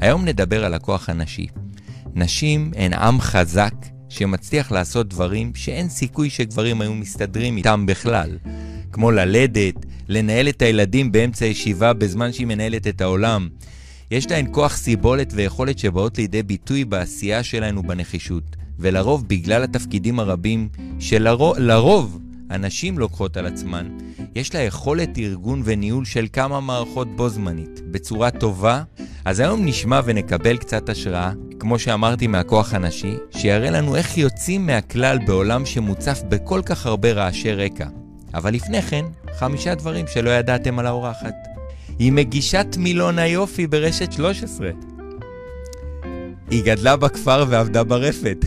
[0.00, 1.46] היום נדבר על הכוח הנשי.
[2.14, 3.74] נשים הן עם חזק
[4.08, 8.38] שמצליח לעשות דברים שאין סיכוי שגברים היו מסתדרים איתם בכלל.
[8.92, 9.74] כמו ללדת,
[10.08, 13.48] לנהל את הילדים באמצע הישיבה בזמן שהיא מנהלת את העולם.
[14.10, 18.56] יש להן כוח סיבולת ויכולת שבאות לידי ביטוי בעשייה שלהן ובנחישות.
[18.78, 20.68] ולרוב בגלל התפקידים הרבים
[20.98, 22.18] שלרוב
[22.50, 23.88] הנשים לוקחות על עצמן,
[24.34, 28.82] יש לה יכולת ארגון וניהול של כמה מערכות בו זמנית, בצורה טובה.
[29.24, 35.18] אז היום נשמע ונקבל קצת השראה, כמו שאמרתי מהכוח הנשי, שיראה לנו איך יוצאים מהכלל
[35.26, 37.86] בעולם שמוצף בכל כך הרבה רעשי רקע.
[38.34, 39.04] אבל לפני כן,
[39.38, 41.34] חמישה דברים שלא ידעתם על האורחת.
[41.98, 44.70] היא מגישת מילון היופי ברשת 13.
[46.50, 48.44] היא גדלה בכפר ועבדה ברפת.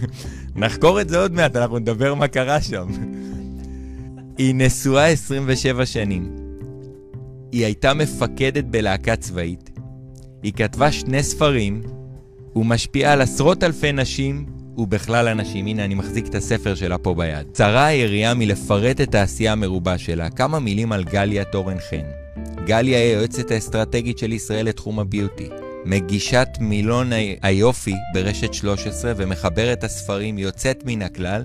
[0.56, 2.88] נחקור את זה עוד מעט, אנחנו נדבר מה קרה שם.
[4.38, 6.36] היא נשואה 27 שנים.
[7.52, 9.70] היא הייתה מפקדת בלהקה צבאית.
[10.42, 11.82] היא כתבה שני ספרים,
[12.56, 15.66] ומשפיעה על עשרות אלפי נשים ובכלל אנשים.
[15.66, 17.46] הנה, אני מחזיק את הספר שלה פה ביד.
[17.52, 22.04] צרה היריעה מלפרט את העשייה המרובה שלה, כמה מילים על גליה טורן חן.
[22.66, 25.48] גליה היא היועצת האסטרטגית של ישראל לתחום הביוטי.
[25.84, 27.10] מגישת מילון
[27.42, 31.44] היופי ברשת 13 ומחברת הספרים יוצאת מן הכלל,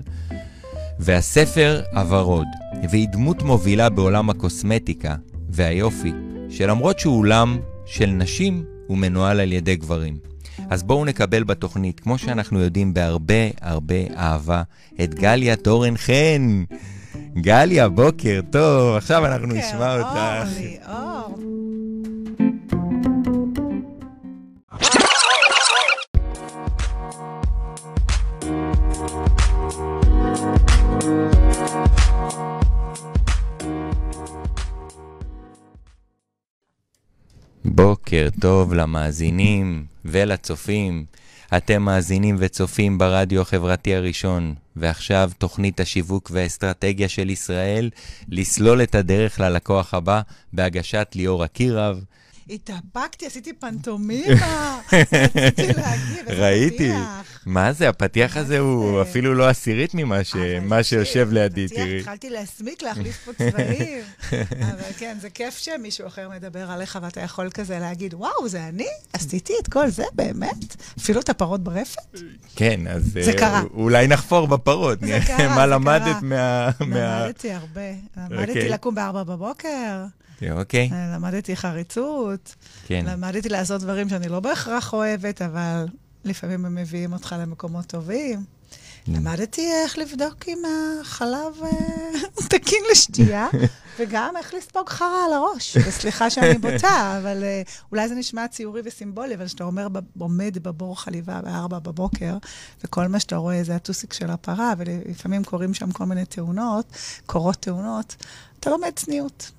[1.02, 2.46] והספר הוורוד,
[2.90, 5.14] והיא דמות מובילה בעולם הקוסמטיקה
[5.48, 6.12] והיופי,
[6.50, 10.18] שלמרות שהוא עולם של נשים, הוא מנוהל על ידי גברים.
[10.70, 14.62] אז בואו נקבל בתוכנית, כמו שאנחנו יודעים, בהרבה הרבה אהבה,
[15.04, 16.64] את גליה טורן חן.
[17.36, 20.08] גליה, בוקר טוב, עכשיו אנחנו נשמע אותך.
[20.08, 21.38] בוקר אור,
[37.64, 41.04] בוקר טוב למאזינים ולצופים.
[41.56, 47.90] אתם מאזינים וצופים ברדיו החברתי הראשון, ועכשיו תוכנית השיווק והאסטרטגיה של ישראל,
[48.28, 50.20] לסלול את הדרך ללקוח הבא
[50.52, 52.04] בהגשת ליאור אקירב.
[52.50, 56.92] התאפקתי, עשיתי פנטומימה, רציתי איזה ראיתי.
[57.46, 59.02] מה זה, הפתיח הזה הוא?
[59.02, 61.98] אפילו לא עשירית ממה שיושב לידי, תראי.
[61.98, 64.02] התחלתי להסמיק, להחליף פה צבעים.
[64.70, 68.88] אבל כן, זה כיף שמישהו אחר מדבר עליך ואתה יכול כזה להגיד, וואו, זה אני?
[69.12, 70.76] עשיתי את כל זה, באמת?
[70.98, 72.20] אפילו את הפרות ברפת?
[72.56, 73.62] כן, אז זה אה.
[73.74, 76.22] אולי נחפור בפרות, נראה מה למדת.
[76.22, 76.70] מה...
[76.80, 77.80] למדתי הרבה.
[78.16, 78.68] למדתי אוקיי.
[78.68, 80.04] לקום בארבע בבוקר,
[80.50, 82.54] אוקיי, למדתי חריצות,
[82.86, 83.04] כן.
[83.06, 85.86] למדתי לעשות דברים שאני לא בהכרח אוהבת, אבל
[86.24, 88.38] לפעמים הם מביאים אותך למקומות טובים.
[88.40, 89.10] Mm.
[89.10, 90.62] למדתי איך לבדוק אם
[91.00, 91.68] החלב אה,
[92.50, 93.46] תקין לשתייה,
[93.98, 95.76] וגם איך לספוג חרא על הראש.
[95.76, 97.62] וסליחה שאני בוטה, אבל אה,
[97.92, 102.36] אולי זה נשמע ציורי וסימבולי, אבל כשאתה אומר, עומד בבור חליבה בארבע בבוקר,
[102.84, 106.86] וכל מה שאתה רואה זה הטוסיק של הפרה, ולפעמים קורים שם כל מיני תאונות,
[107.26, 108.16] קורות תאונות,
[108.60, 109.50] אתה לומד צניעות.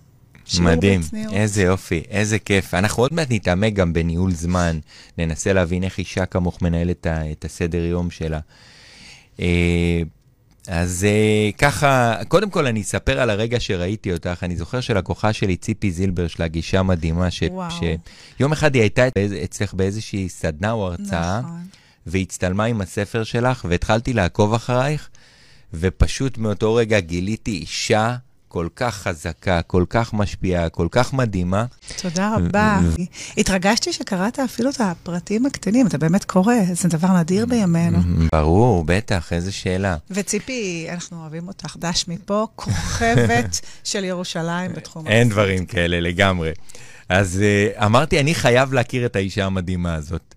[0.60, 1.34] מדהים, בצניעות.
[1.34, 2.74] איזה יופי, איזה כיף.
[2.74, 4.80] אנחנו עוד מעט נתעמק גם בניהול זמן,
[5.18, 8.40] ננסה להבין איך אישה כמוך מנהלת את הסדר יום שלה.
[9.40, 10.02] אה,
[10.68, 14.44] אז אה, ככה, קודם כל אני אספר על הרגע שראיתי אותך.
[14.44, 17.70] אני זוכר שלקוחה שלי, ציפי זילבר, יש לה גישה מדהימה, ש, וואו.
[18.38, 19.08] שיום אחד היא הייתה
[19.44, 21.66] אצלך באיזושהי סדנה או הרצאה, נכון.
[22.08, 25.10] והצטלמה עם הספר שלך, והתחלתי לעקוב אחרייך,
[25.74, 28.16] ופשוט מאותו רגע גיליתי אישה
[28.52, 31.66] כל כך חזקה, כל כך משפיעה, כל כך מדהימה.
[32.02, 32.80] תודה רבה.
[33.38, 37.98] התרגשתי שקראת אפילו את הפרטים הקטנים, אתה באמת קורא, זה דבר נדיר בימינו.
[38.32, 39.98] ברור, בטח, איזה שאלה.
[40.10, 46.52] וציפי, אנחנו אוהבים אותך, דש מפה, כוכבת של ירושלים בתחום אין דברים כאלה לגמרי.
[47.10, 47.44] אז
[47.78, 50.36] uh, אמרתי, אני חייב להכיר את האישה המדהימה הזאת,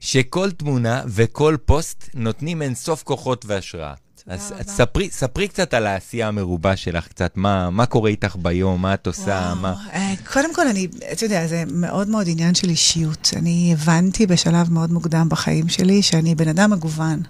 [0.00, 3.94] שכל תמונה וכל פוסט נותנים אין סוף כוחות והשראה.
[4.24, 4.62] תודה אז רבה.
[4.72, 9.06] ספרי, ספרי קצת על העשייה המרובה שלך, קצת מה, מה קורה איתך ביום, מה את
[9.06, 9.74] עושה, וואו, מה...
[9.92, 13.30] אה, קודם כל, אני, אתה יודע, זה מאוד מאוד עניין של אישיות.
[13.36, 17.22] אני הבנתי בשלב מאוד מוקדם בחיים שלי שאני בן אדם מגוון.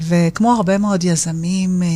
[0.00, 1.88] וכמו הרבה מאוד יזמים, אה,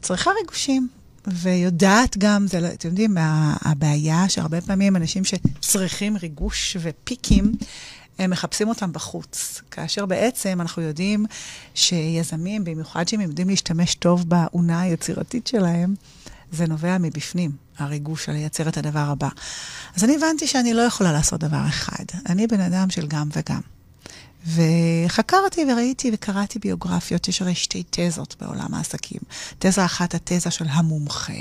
[0.00, 0.88] צריכה ריגושים.
[1.26, 3.16] ויודעת גם, זה, לא- אתם יודעים,
[3.64, 7.52] הבעיה שהרבה פעמים אנשים שצריכים ריגוש ופיקים,
[8.20, 9.60] הם מחפשים אותם בחוץ.
[9.70, 11.26] כאשר בעצם אנחנו יודעים
[11.74, 15.94] שיזמים, במיוחד שהם יודעים להשתמש טוב באונה היצירתית שלהם,
[16.52, 19.28] זה נובע מבפנים, הריגוש של לייצר את הדבר הבא.
[19.96, 22.04] אז אני הבנתי שאני לא יכולה לעשות דבר אחד.
[22.28, 23.79] אני בן אדם של גם וגם.
[24.46, 29.20] וחקרתי וראיתי וקראתי ביוגרפיות, יש הרי שתי תזות בעולם העסקים.
[29.58, 31.32] תזה אחת, התזה של המומחה,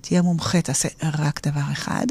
[0.00, 2.06] תהיה מומחה, תעשה רק דבר אחד,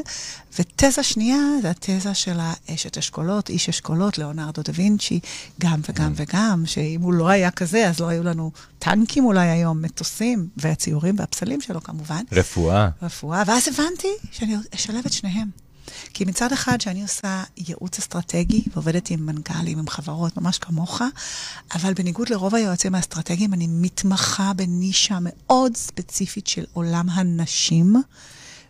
[0.60, 5.20] ותזה שנייה, זה התזה של האשת אשכולות, איש אשכולות, ליאונרדו דה וינצ'י,
[5.60, 9.82] גם וגם וגם, שאם הוא לא היה כזה, אז לא היו לנו טנקים אולי היום,
[9.82, 12.24] מטוסים, והציורים והפסלים שלו כמובן.
[12.32, 12.90] רפואה.
[13.02, 15.61] רפואה, ואז הבנתי שאני אשלב את שניהם.
[16.14, 21.02] כי מצד אחד, שאני עושה ייעוץ אסטרטגי, ועובדת עם מנכ"לים, עם חברות, ממש כמוך,
[21.76, 27.96] אבל בניגוד לרוב היועצים האסטרטגיים, אני מתמחה בנישה מאוד ספציפית של עולם הנשים,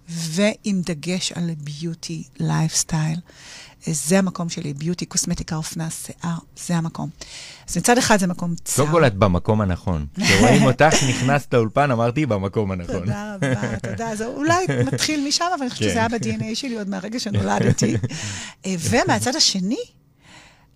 [0.10, 3.20] ועם דגש על beauty lifestyle.
[3.86, 7.10] זה המקום שלי, beauty, קוסמטיקה, אופנה, שיער, זה המקום.
[7.70, 8.82] אז מצד אחד זה מקום צר.
[8.82, 10.06] קודם כל את במקום הנכון.
[10.24, 13.00] כשרואים אותך, נכנסת לאולפן, אמרתי, במקום הנכון.
[13.00, 14.16] תודה רבה, תודה.
[14.16, 16.00] זה אולי מתחיל משם, אבל אני חושבת שזה כן.
[16.00, 17.96] היה ב-DNA שלי עוד מהרגע שנולדתי.
[18.66, 19.84] אה, ומהצד השני,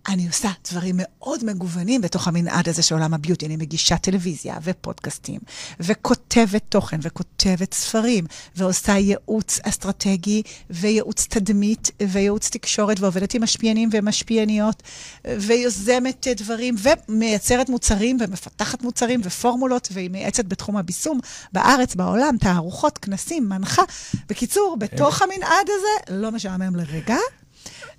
[0.08, 3.46] אני עושה דברים מאוד מגוונים בתוך המנעד הזה של עולם הביוטי.
[3.46, 5.40] אני מגישה טלוויזיה ופודקאסטים,
[5.80, 8.26] וכותבת תוכן, וכותבת ספרים,
[8.56, 14.84] ועושה ייעוץ אסטרטגי, וייעוץ תדמית, וייעוץ תקשורת, ועובדת עם משפיענים ומשפיעניות,
[15.26, 16.76] ויוזמת דברים,
[17.10, 21.20] ומייצרת מוצרים, ומפתחת מוצרים, ופורמולות, והיא מייעצת בתחום הביסום,
[21.54, 23.84] בארץ, בעולם, תערוכות, כנסים, מנחה.
[24.30, 27.18] בקיצור, בתוך המנעד הזה, לא משעמם לרגע.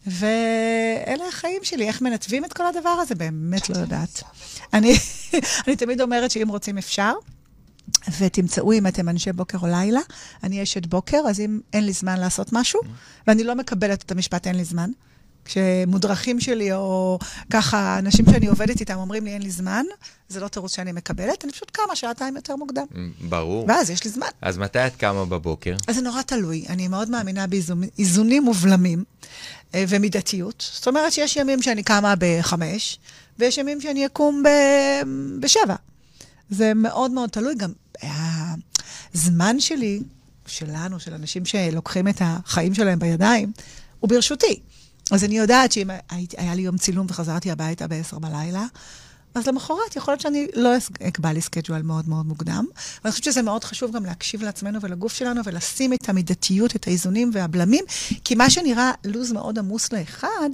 [0.07, 4.23] ואלה החיים שלי, איך מנתבים את כל הדבר הזה, באמת לא יודעת.
[4.73, 4.97] אני,
[5.67, 7.13] אני תמיד אומרת שאם רוצים אפשר,
[8.19, 10.01] ותמצאו אם אתם אנשי בוקר או לילה,
[10.43, 12.81] אני אשת בוקר, אז אם אין לי זמן לעשות משהו,
[13.27, 14.91] ואני לא מקבלת את המשפט אין לי זמן,
[15.45, 17.19] כשמודרכים שלי, או
[17.51, 19.85] ככה, אנשים שאני עובדת איתם אומרים לי אין לי זמן,
[20.29, 22.87] זה לא תירוץ שאני מקבלת, אני פשוט קמה שעתיים יותר מוקדם.
[23.29, 23.65] ברור.
[23.69, 24.27] ואז יש לי זמן.
[24.43, 25.77] אז מתי את קמה בבוקר?
[25.89, 26.65] אז זה נורא תלוי.
[26.69, 29.05] אני מאוד מאמינה באיזונים ובלמים
[29.75, 30.65] ומידתיות.
[30.73, 32.99] זאת אומרת שיש ימים שאני קמה בחמש,
[33.39, 35.75] ויש ימים שאני אקום ב- בשבע.
[36.51, 37.55] זה מאוד מאוד תלוי.
[37.55, 37.73] גם
[39.15, 40.01] הזמן שלי,
[40.47, 43.53] שלנו, של אנשים שלוקחים את החיים שלהם בידיים,
[44.01, 44.61] הוא ברשותי.
[45.11, 45.91] אז אני יודעת שאם
[46.37, 48.67] היה לי יום צילום וחזרתי הביתה ב-10 בלילה,
[49.37, 50.71] אז למחרת יכול להיות שאני לא
[51.09, 52.65] אקבע לי schedule מאוד מאוד מוקדם.
[53.05, 57.31] ואני חושבת שזה מאוד חשוב גם להקשיב לעצמנו ולגוף שלנו ולשים את המידתיות, את האיזונים
[57.33, 57.85] והבלמים,
[58.25, 60.51] כי מה שנראה לו"ז מאוד עמוס לאחד,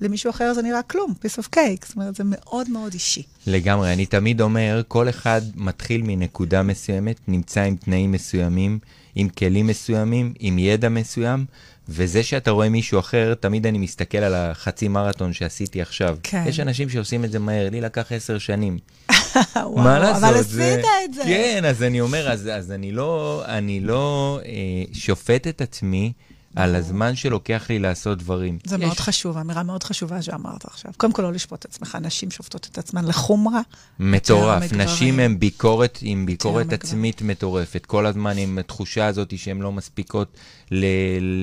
[0.00, 1.86] למישהו אחר זה נראה כלום, piece of cake.
[1.86, 3.22] זאת אומרת, זה מאוד מאוד אישי.
[3.46, 8.78] לגמרי, אני תמיד אומר, כל אחד מתחיל מנקודה מסוימת, נמצא עם תנאים מסוימים,
[9.14, 11.44] עם כלים מסוימים, עם ידע מסוים,
[11.88, 16.16] וזה שאתה רואה מישהו אחר, תמיד אני מסתכל על החצי מרתון שעשיתי עכשיו.
[16.22, 16.44] כן.
[16.46, 18.78] יש אנשים שעושים את זה מהר, לי לקח עשר שנים.
[19.56, 20.24] וואו, מה לעשות?
[20.24, 21.22] אבל זה- עשית את זה.
[21.24, 24.52] כן, אז אני אומר, אז, אז אני לא, אני לא אה,
[24.92, 26.12] שופט את עצמי
[26.56, 28.58] על הזמן שלוקח לי לעשות דברים.
[28.64, 30.92] זה יש- מאוד חשוב, אמירה מאוד חשובה שאמרת עכשיו.
[30.96, 33.60] קודם כל, לא לשפוט את עצמך, נשים שופטות את עצמן לחומרה.
[34.00, 34.72] מטורף.
[34.72, 35.20] נשים.
[35.20, 36.72] הן ביקורת עם ביקורת.
[36.72, 37.86] עצמית מטורפת.
[37.86, 40.36] כל הזמן עם התחושה הזאת שהן לא מספיקות
[40.70, 40.84] ל-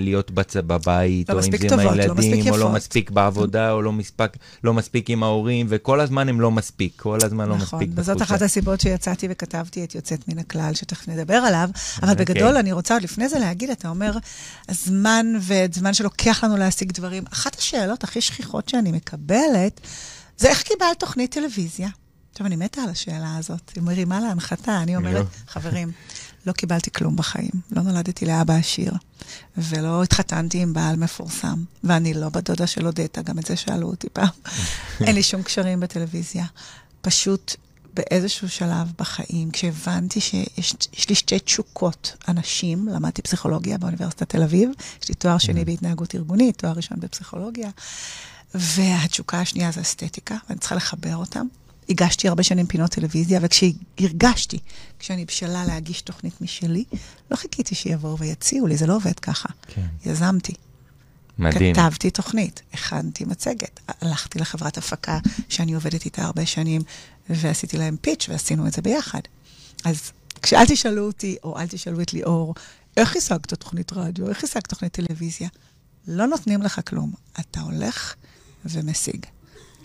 [0.03, 0.55] להיות בצ...
[0.57, 2.69] בבית, לא או אם זה עם לא הילדים, מספיק או לא.
[2.69, 4.31] מספיק בעבודה, או לא מספיק,
[4.63, 6.93] לא מספיק עם ההורים, וכל הזמן הם לא מספיק.
[6.97, 8.35] כל הזמן לא נכון, מספיק וזאת בתחושה.
[8.35, 11.69] אחת הסיבות שיצאתי וכתבתי את יוצאת מן הכלל, שתכף נדבר עליו.
[12.01, 12.25] אבל אוקיי.
[12.25, 14.11] בגדול, אני רוצה עוד לפני זה להגיד, אתה אומר,
[15.05, 17.23] הזמן וזמן שלוקח לנו להשיג דברים.
[17.33, 19.81] אחת השאלות הכי שכיחות שאני מקבלת,
[20.37, 21.89] זה איך קיבלת תוכנית טלוויזיה?
[22.31, 24.81] עכשיו, אני מתה על השאלה הזאת, היא מרימה להנחתה.
[24.81, 25.25] אני אומרת, לא.
[25.47, 25.91] חברים,
[26.45, 27.51] לא קיבלתי כלום בחיים.
[27.71, 28.93] לא נולדתי לאבא עשיר,
[29.57, 33.87] ולא התחתנתי עם בעל מפורסם, ואני לא בת דודה של אודטה, גם את זה שאלו
[33.87, 34.27] אותי פעם.
[35.05, 36.45] אין לי שום קשרים בטלוויזיה.
[37.01, 37.55] פשוט
[37.93, 44.69] באיזשהו שלב בחיים, כשהבנתי שיש יש לי שתי תשוקות, אנשים, למדתי פסיכולוגיה באוניברסיטת תל אביב,
[45.03, 47.69] יש לי תואר שני בהתנהגות ארגונית, תואר ראשון בפסיכולוגיה,
[48.53, 51.47] והתשוקה השנייה זה אסתטיקה, ואני צריכה לחבר אותם.
[51.89, 54.59] הגשתי הרבה שנים פינות טלוויזיה, וכשהרגשתי,
[54.99, 56.83] כשאני בשלה להגיש תוכנית משלי,
[57.31, 59.49] לא חיכיתי שיבואו ויציעו לי, זה לא עובד ככה.
[59.67, 59.85] כן.
[60.05, 60.53] יזמתי.
[61.39, 61.75] מדהים.
[61.75, 65.19] כתבתי תוכנית, הכנתי מצגת, הלכתי לחברת הפקה
[65.49, 66.81] שאני עובדת איתה הרבה שנים,
[67.29, 69.21] ועשיתי להם פיץ' ועשינו את זה ביחד.
[69.85, 70.11] אז
[70.41, 72.55] כשאל תשאלו אותי, או אל תשאלו את ליאור,
[72.97, 75.47] איך השגת תוכנית רדיו, איך השגת תוכנית טלוויזיה?
[76.07, 77.13] לא נותנים לך כלום.
[77.39, 78.15] אתה הולך
[78.65, 79.25] ומשיג,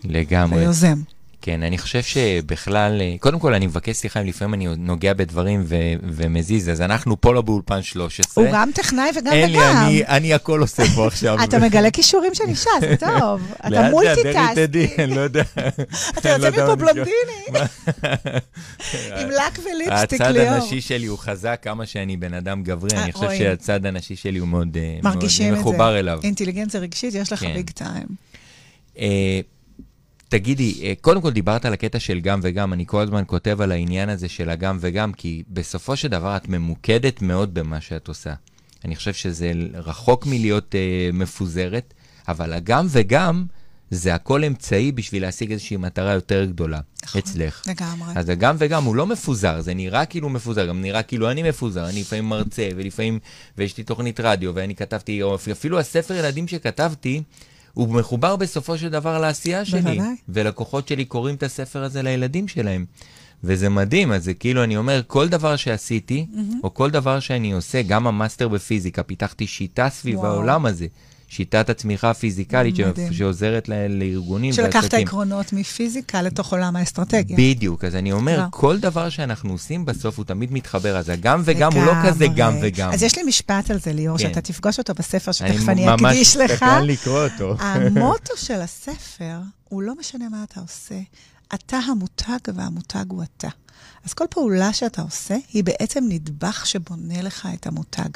[0.04, 0.60] לגמרי.
[0.60, 1.02] ויוזם.
[1.48, 5.62] כן, אני חושב שבכלל, אה, קודם כל אני מבקש סליחה אם לפעמים אני נוגע בדברים
[5.66, 8.44] ו- ומזיז, אז אנחנו פה לא באולפן 13.
[8.44, 9.76] הוא גם טכנאי וגם אין לי, וגם.
[9.86, 11.44] אני, אני הכל עושה פה עכשיו.
[11.44, 13.52] אתה מגלה כישורים של אישה, זה טוב.
[13.66, 14.54] אתה לאט לאט.
[14.54, 15.42] תדעי, אני לא יודע.
[16.18, 16.74] אתה יוצא מפה.
[16.74, 17.60] בלונדיני.
[19.16, 20.48] עם לק וליפסטיק, הצד ליאור.
[20.48, 23.38] הנשי שלי הוא חזק, כמה שאני בן אדם גברי, אה, אני חושב רואים.
[23.38, 25.60] שהצד הנשי שלי הוא מאוד אה, מאוד מרגישים את זה.
[25.60, 26.20] מחובר אליו.
[26.24, 27.54] אינטליגנציה רגשית, יש לך כן.
[27.54, 28.06] ביג טיים.
[30.28, 33.72] תגידי, אה, קודם כל דיברת על הקטע של גם וגם, אני כל הזמן כותב על
[33.72, 38.34] העניין הזה של הגם וגם, כי בסופו של דבר את ממוקדת מאוד במה שאת עושה.
[38.84, 41.94] אני חושב שזה רחוק מלהיות אה, מפוזרת,
[42.28, 43.46] אבל הגם וגם,
[43.90, 47.62] זה הכל אמצעי בשביל להשיג איזושהי מטרה יותר גדולה נכון, אצלך.
[47.66, 48.12] לגמרי.
[48.16, 51.88] אז הגם וגם הוא לא מפוזר, זה נראה כאילו מפוזר, גם נראה כאילו אני מפוזר,
[51.88, 53.18] אני לפעמים מרצה, ולפעמים,
[53.58, 57.22] ויש לי תוכנית רדיו, ואני כתבתי, או אפילו הספר ילדים שכתבתי,
[57.74, 59.80] הוא מחובר בסופו של דבר לעשייה שלי.
[59.80, 60.16] בוודאי.
[60.28, 62.84] ולקוחות שלי קוראים את הספר הזה לילדים שלהם.
[63.44, 66.54] וזה מדהים, אז זה כאילו, אני אומר, כל דבר שעשיתי, Mm-hmm.
[66.64, 70.32] או כל דבר שאני עושה, גם המאסטר בפיזיקה, פיתחתי שיטה סביב וואו.
[70.32, 70.86] העולם הזה.
[71.28, 73.12] שיטת הצמיחה הפיזיקלית מדהים.
[73.12, 75.06] שעוזרת ל- לארגונים שלקחת ועסקים.
[75.06, 77.36] עקרונות מפיזיקה לתוך עולם האסטרטגיה.
[77.36, 78.44] בדיוק, אז אני אומר, לא.
[78.50, 82.54] כל דבר שאנחנו עושים בסוף הוא תמיד מתחבר, אז הגם וגם הוא לא כזה גם.
[82.62, 82.92] וגם.
[82.92, 84.28] אז יש לי משפט על זה, ליאור, כן.
[84.28, 86.52] שאתה תפגוש אותו בספר, אני שתכף אני ממש אקדיש לך.
[86.56, 87.54] סקרן לקרוא אותו.
[87.62, 90.98] המוטו של הספר הוא לא משנה מה אתה עושה,
[91.54, 93.48] אתה המותג והמותג הוא אתה.
[94.04, 98.08] אז כל פעולה שאתה עושה היא בעצם נדבך שבונה לך את המותג.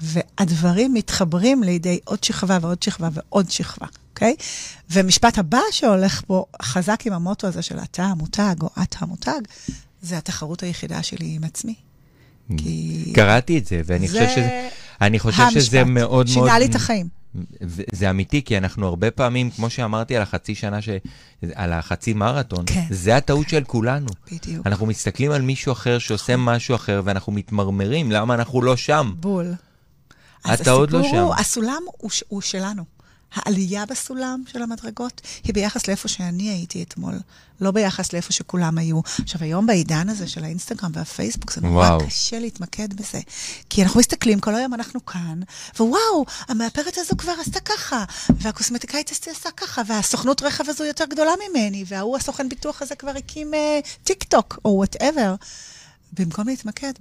[0.00, 4.34] והדברים מתחברים לידי עוד שכבה ועוד שכבה ועוד שכבה, אוקיי?
[4.90, 9.40] ומשפט הבא שהולך פה חזק עם המוטו הזה של אתה המותג או את המותג,
[10.02, 11.74] זה התחרות היחידה שלי עם עצמי.
[12.56, 13.12] כי...
[13.14, 14.68] קראתי את זה, ואני זה חושב שזה...
[15.00, 15.92] אני חושב שזה המשפט.
[15.92, 16.26] מאוד מאוד...
[16.26, 17.08] שינה לי את החיים.
[17.92, 20.88] זה אמיתי, כי אנחנו הרבה פעמים, כמו שאמרתי על החצי שנה, ש...
[21.54, 22.84] על החצי מרתון, כן.
[22.90, 24.06] זה הטעות של כולנו.
[24.32, 24.66] בדיוק.
[24.66, 29.12] אנחנו מסתכלים על מישהו אחר שעושה משהו אחר, ואנחנו מתמרמרים, למה אנחנו לא שם?
[29.20, 29.54] בול.
[30.44, 31.40] אז אתה עוד לא הסיפור הוא, שם.
[31.40, 32.84] הסולם הוא, הוא שלנו.
[33.34, 37.14] העלייה בסולם של המדרגות היא ביחס לאיפה שאני הייתי אתמול,
[37.60, 39.00] לא ביחס לאיפה שכולם היו.
[39.22, 42.06] עכשיו, היום בעידן הזה של האינסטגרם והפייסבוק, זה נורא וואו.
[42.06, 43.20] קשה להתמקד בזה.
[43.70, 45.40] כי אנחנו מסתכלים, כל היום אנחנו כאן,
[45.80, 51.84] ווואו, המאפרת הזו כבר עשתה ככה, והקוסמטיקאית עשתה ככה, והסוכנות רכב הזו יותר גדולה ממני,
[51.86, 55.34] וההוא, הסוכן ביטוח הזה כבר הקים אה, טיק טוק, או whatever.
[56.12, 56.92] במקום להתמקד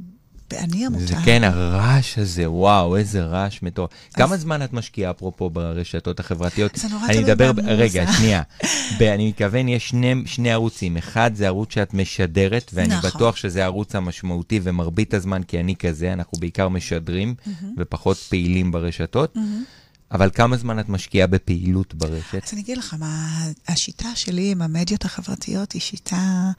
[0.53, 1.05] באני המותג.
[1.05, 3.89] זה כן, הרעש הזה, וואו, איזה רעש מטורף.
[4.13, 6.75] כמה זמן את משקיעה, אפרופו, ברשתות החברתיות?
[6.75, 7.72] זה נורא אני תלוי אדבר, במוזה.
[7.72, 8.41] רגע, שנייה.
[9.00, 10.98] ב- אני מתכוון, יש שני, שני ערוצים.
[10.98, 13.10] אחד זה ערוץ שאת משדרת, ואני נכון.
[13.10, 17.36] בטוח שזה הערוץ המשמעותי, ומרבית הזמן, כי אני כזה, אנחנו בעיקר משדרים,
[17.77, 19.38] ופחות פעילים ברשתות.
[20.12, 22.43] אבל כמה זמן את משקיעה בפעילות ברשת?
[22.48, 26.51] אז אני אגיד לך מה, השיטה שלי עם המדיות החברתיות היא שיטה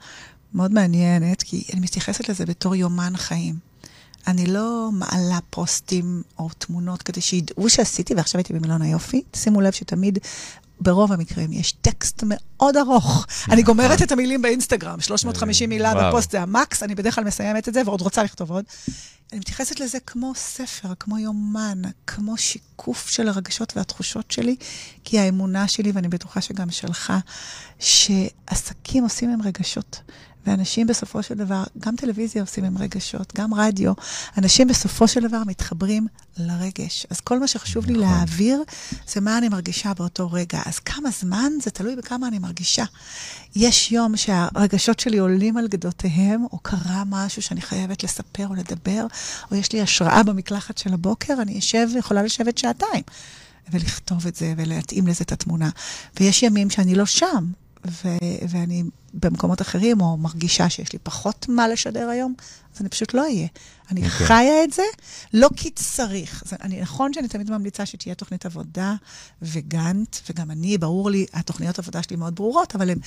[0.53, 3.55] מאוד מעניינת, כי אני מתייחסת לזה בתור יומן חיים.
[4.27, 9.21] אני לא מעלה פוסטים או תמונות כדי שידעו שעשיתי, ועכשיו הייתי במילון היופי.
[9.35, 10.19] שימו לב שתמיד,
[10.81, 13.25] ברוב המקרים, יש טקסט מאוד ארוך.
[13.51, 15.93] אני גומרת את המילים באינסטגרם, 350 מילה.
[16.09, 18.65] בפוסט זה המקס, אני בדרך כלל מסיימת את זה ועוד רוצה לכתוב עוד.
[19.31, 24.55] אני מתייחסת לזה כמו ספר, כמו יומן, כמו שיקוף של הרגשות והתחושות שלי,
[25.03, 27.13] כי האמונה שלי, ואני בטוחה שגם שלך,
[27.79, 29.99] שעסקים עושים עם רגשות.
[30.45, 33.93] ואנשים בסופו של דבר, גם טלוויזיה עושים עם רגשות, גם רדיו,
[34.37, 37.05] אנשים בסופו של דבר מתחברים לרגש.
[37.09, 38.03] אז כל מה שחשוב לי נכון.
[38.05, 38.63] להעביר,
[39.07, 40.61] זה מה אני מרגישה באותו רגע.
[40.65, 42.83] אז כמה זמן, זה תלוי בכמה אני מרגישה.
[43.55, 49.05] יש יום שהרגשות שלי עולים על גדותיהם, או קרה משהו שאני חייבת לספר או לדבר,
[49.51, 53.03] או יש לי השראה במקלחת של הבוקר, אני אשב, יכולה לשבת שעתיים.
[53.71, 55.69] ולכתוב את זה ולהתאים לזה את התמונה.
[56.19, 57.45] ויש ימים שאני לא שם,
[57.87, 62.33] ו- ואני במקומות אחרים, או מרגישה שיש לי פחות מה לשדר היום,
[62.75, 63.47] אז אני פשוט לא אהיה.
[63.91, 64.05] אני okay.
[64.05, 64.27] אוקיי.
[64.27, 64.83] חיה את זה,
[65.33, 66.43] לא כי צריך.
[66.45, 68.95] זה, אני, נכון שאני תמיד ממליצה שתהיה תוכנית עבודה
[69.41, 72.97] וגאנט, וגם אני, ברור לי, התוכניות עבודה שלי מאוד ברורות, אבל הן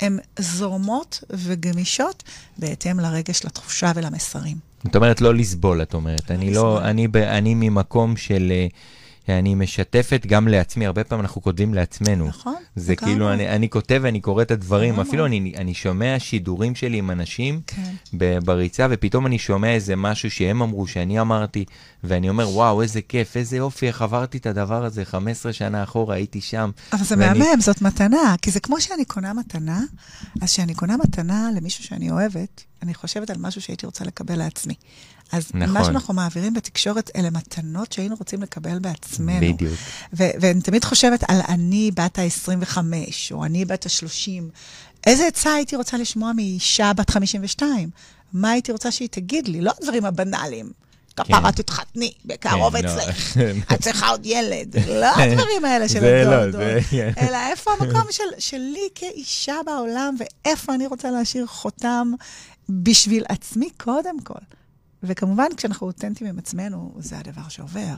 [0.00, 2.22] הן זורמות וגמישות
[2.58, 4.56] בהתאם לרגש, לתחושה ולמסרים.
[4.86, 6.30] את אומרת לא לסבול, את אומרת.
[6.30, 6.80] אני לא.
[6.84, 8.48] אני, ב- אני ממקום של...
[8.50, 8.66] אה,
[9.30, 12.28] אני משתפת גם לעצמי, הרבה פעמים אנחנו כותבים לעצמנו.
[12.28, 12.96] נכון, זה.
[12.96, 15.08] כאילו, אני, אני כותב ואני קורא את הדברים, לגמרי.
[15.08, 17.92] אפילו אני, אני שומע שידורים שלי עם אנשים כן.
[18.44, 21.64] בריצה, ופתאום אני שומע איזה משהו שהם אמרו, שאני אמרתי,
[22.04, 26.14] ואני אומר, וואו, איזה כיף, איזה יופי, איך עברתי את הדבר הזה, 15 שנה אחורה,
[26.14, 26.70] הייתי שם.
[26.92, 28.34] אבל זה ואני- מהמם, זאת מתנה.
[28.42, 29.80] כי זה כמו שאני קונה מתנה,
[30.42, 34.74] אז כשאני קונה מתנה למישהו שאני אוהבת, אני חושבת על משהו שהייתי רוצה לקבל לעצמי.
[35.32, 35.74] אז נכון.
[35.74, 39.54] מה שאנחנו מעבירים בתקשורת, אלה מתנות שהיינו רוצים לקבל בעצמנו.
[39.54, 39.78] בדיוק.
[40.12, 42.78] ו- ואני תמיד חושבת על אני בת ה-25,
[43.32, 44.42] או אני בת ה-30.
[45.06, 47.90] איזה עצה הייתי רוצה לשמוע מאישה בת 52?
[48.32, 49.60] מה הייתי רוצה שהיא תגיד לי?
[49.60, 50.72] לא הדברים הבנאליים.
[51.16, 52.90] כפרה תתחתני, בקרוב כן, לא.
[52.90, 53.36] אצלך.
[53.72, 54.76] את צריכה עוד ילד.
[54.88, 57.12] לא הדברים האלה של זה לא, כן.
[57.18, 62.12] אלא איפה המקום של, שלי כאישה בעולם, ואיפה אני רוצה להשאיר חותם
[62.68, 64.38] בשביל עצמי קודם כל.
[65.02, 67.94] וכמובן, כשאנחנו אותנטיים עם עצמנו, זה הדבר שעובר.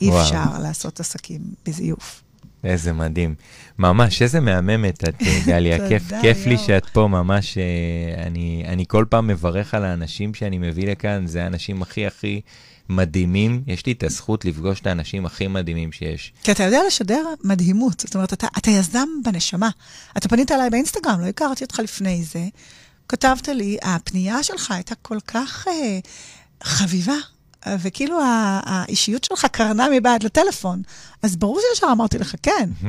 [0.00, 0.22] אי וואו.
[0.22, 2.22] אפשר לעשות עסקים בזיוף.
[2.64, 3.34] איזה מדהים.
[3.78, 5.88] ממש, איזה מהממת את, גליה.
[5.88, 10.58] כיף, כיף לי שאת פה, ממש, אה, אני, אני כל פעם מברך על האנשים שאני
[10.58, 12.40] מביא לכאן, זה האנשים הכי הכי
[12.88, 13.62] מדהימים.
[13.66, 16.32] יש לי את הזכות לפגוש את האנשים הכי מדהימים שיש.
[16.42, 18.00] כי אתה יודע לשדר מדהימות.
[18.00, 19.70] זאת אומרת, אתה, אתה יזם בנשמה.
[20.16, 22.46] אתה פנית אליי באינסטגרם, לא הכרתי אותך לפני זה.
[23.08, 25.98] כתבת לי, הפנייה שלך הייתה כל כך אה,
[26.62, 27.16] חביבה,
[27.66, 28.18] וכאילו
[28.62, 30.82] האישיות שלך קרנה מבעד לטלפון.
[31.22, 32.70] אז ברור שישר אמרתי לך, כן.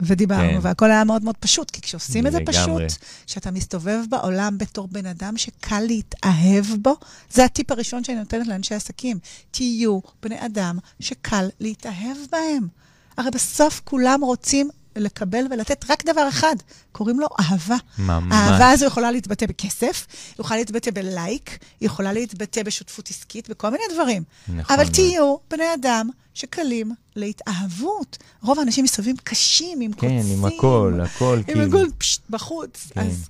[0.00, 0.58] ודיברנו, כן.
[0.62, 2.82] והכל היה מאוד מאוד פשוט, כי כשעושים את זה פשוט,
[3.26, 6.96] כשאתה מסתובב בעולם בתור בן אדם שקל להתאהב בו,
[7.30, 9.18] זה הטיפ הראשון שאני נותנת לאנשי עסקים.
[9.50, 12.68] תהיו בני אדם שקל להתאהב בהם.
[13.16, 16.56] הרי בסוף כולם רוצים לקבל ולתת רק דבר אחד,
[16.92, 17.76] קוראים לו אהבה.
[17.98, 18.34] ממש.
[18.34, 20.06] האהבה הזו יכולה להתבטא בכסף,
[20.38, 24.22] יכולה להתבטא בלייק, יכולה להתבטא בשותפות עסקית, בכל מיני דברים.
[24.48, 24.76] נכון.
[24.76, 28.18] אבל תהיו בני אדם שקלים להתאהבות.
[28.42, 30.22] רוב האנשים מסתובבים קשים, עם כן, קוצים.
[30.22, 31.62] כן, עם הכל, הכל כאילו.
[31.62, 32.88] עם הכל פשט בחוץ.
[32.94, 33.00] כן.
[33.00, 33.28] אז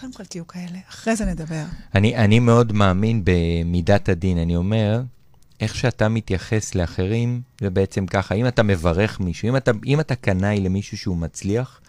[0.00, 1.64] קודם כל תהיו כאלה, אחרי זה נדבר.
[1.94, 4.38] אני, אני מאוד מאמין במידת הדין.
[4.38, 5.00] אני אומר,
[5.62, 8.34] איך שאתה מתייחס לאחרים, זה בעצם ככה.
[8.34, 11.80] אם אתה מברך מישהו, אם אתה, אם אתה קנאי למישהו שהוא מצליח,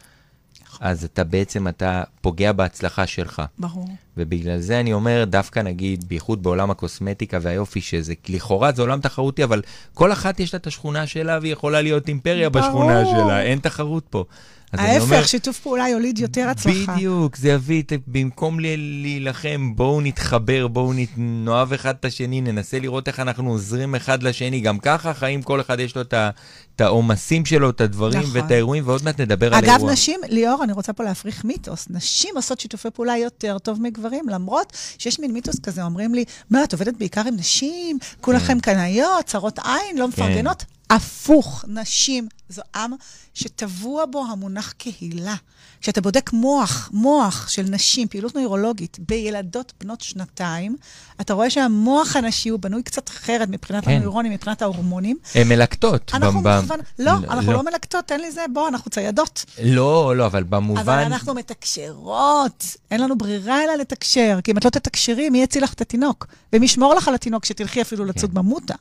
[0.66, 0.88] נכון.
[0.88, 3.42] אז אתה בעצם, אתה פוגע בהצלחה שלך.
[3.60, 3.88] ברור.
[4.18, 9.44] ובגלל זה אני אומר, דווקא נגיד, בייחוד בעולם הקוסמטיקה והיופי, שזה לכאורה זה עולם תחרותי,
[9.44, 9.62] אבל
[9.94, 12.66] כל אחת יש לה את השכונה שלה והיא יכולה להיות אימפריה ברור.
[12.66, 14.26] בשכונה שלה, אין תחרות פה.
[14.74, 16.94] ההפך, אומר, שיתוף פעולה יוליד יותר הצלחה.
[16.94, 23.20] בדיוק, זה יביא, במקום להילחם, בואו נתחבר, בואו נאהב אחד את השני, ננסה לראות איך
[23.20, 24.60] אנחנו עוזרים אחד לשני.
[24.60, 28.32] גם ככה חיים, כל אחד יש לו את העומסים שלו, את הדברים נכון.
[28.34, 29.78] ואת האירועים, ועוד מעט נדבר אגב, על אירוע.
[29.78, 31.88] אגב, נשים, ליאור, אני רוצה פה להפריך מיתוס.
[31.90, 36.64] נשים עושות שיתופי פעולה יותר טוב מגברים, למרות שיש מין מיתוס כזה, אומרים לי, מה,
[36.64, 37.98] את עובדת בעיקר עם נשים?
[38.22, 38.74] כולכם כן.
[38.74, 40.10] קנאיות, צרות עין, לא כן.
[40.10, 40.60] מפרגנות?
[40.60, 40.66] כן.
[40.96, 42.92] הפוך, נשים זו עם
[43.34, 45.36] שטבוע בו המונח קהילה.
[45.82, 50.76] כשאתה בודק מוח, מוח של נשים, פעילות נוירולוגית, בילדות בנות שנתיים,
[51.22, 53.92] אתה רואה שהמוח הנשי הוא בנוי קצת אחרת מבחינת כן.
[53.92, 55.18] הנוירונים, מבחינת ההורמונים.
[55.36, 56.12] הן מלקטות.
[56.14, 56.80] אנחנו מוכוון...
[57.00, 57.58] לא, לא, אנחנו לא.
[57.58, 59.46] לא מלקטות, תן לי זה, בוא, אנחנו ציידות.
[59.64, 60.82] לא, לא, אבל במובן...
[60.82, 62.66] אבל אנחנו מתקשרות.
[62.92, 66.28] אין לנו ברירה אלא לתקשר, כי אם את לא תתקשרי, מי יציל לך את התינוק?
[66.54, 68.36] ומי ישמור לך על התינוק שתלכי אפילו לצוד כן.
[68.36, 68.76] במוטה?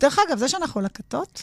[0.00, 1.42] דרך אגב, זה שאנחנו לקטות,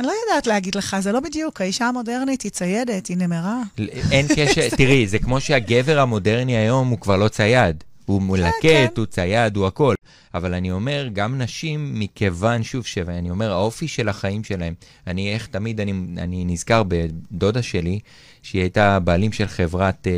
[0.00, 3.62] אני לא יודעת להגיד לך, זה לא בדיוק, האישה המודרנית היא ציידת, היא נמרה.
[4.10, 7.84] אין קשר, תראי, זה כמו שהגבר המודרני היום הוא כבר לא צייד.
[8.06, 8.86] הוא מלקט, כן, כן.
[8.96, 9.94] הוא צייד, הוא הכל.
[10.34, 14.74] אבל אני אומר, גם נשים, מכיוון, שוב, שאני אומר, האופי של החיים שלהם,
[15.06, 18.00] אני איך תמיד, אני, אני נזכר בדודה שלי,
[18.42, 20.12] שהיא הייתה בעלים של חברת, אה,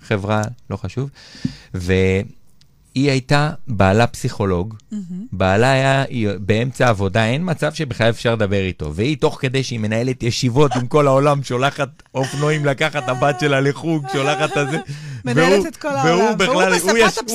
[0.00, 1.10] חברה, לא חשוב,
[1.74, 1.92] ו...
[2.94, 4.96] היא הייתה בעלה פסיכולוג, mm-hmm.
[5.32, 6.04] בעלה היה
[6.40, 8.94] באמצע עבודה, אין מצב שבכלל אפשר לדבר איתו.
[8.94, 14.06] והיא, תוך כדי שהיא מנהלת ישיבות עם כל העולם, שולחת אופנועים לקחת הבת שלה לחוג,
[14.12, 14.78] שולחת את זה.
[15.24, 16.56] מנהלת את כל העולם, והוא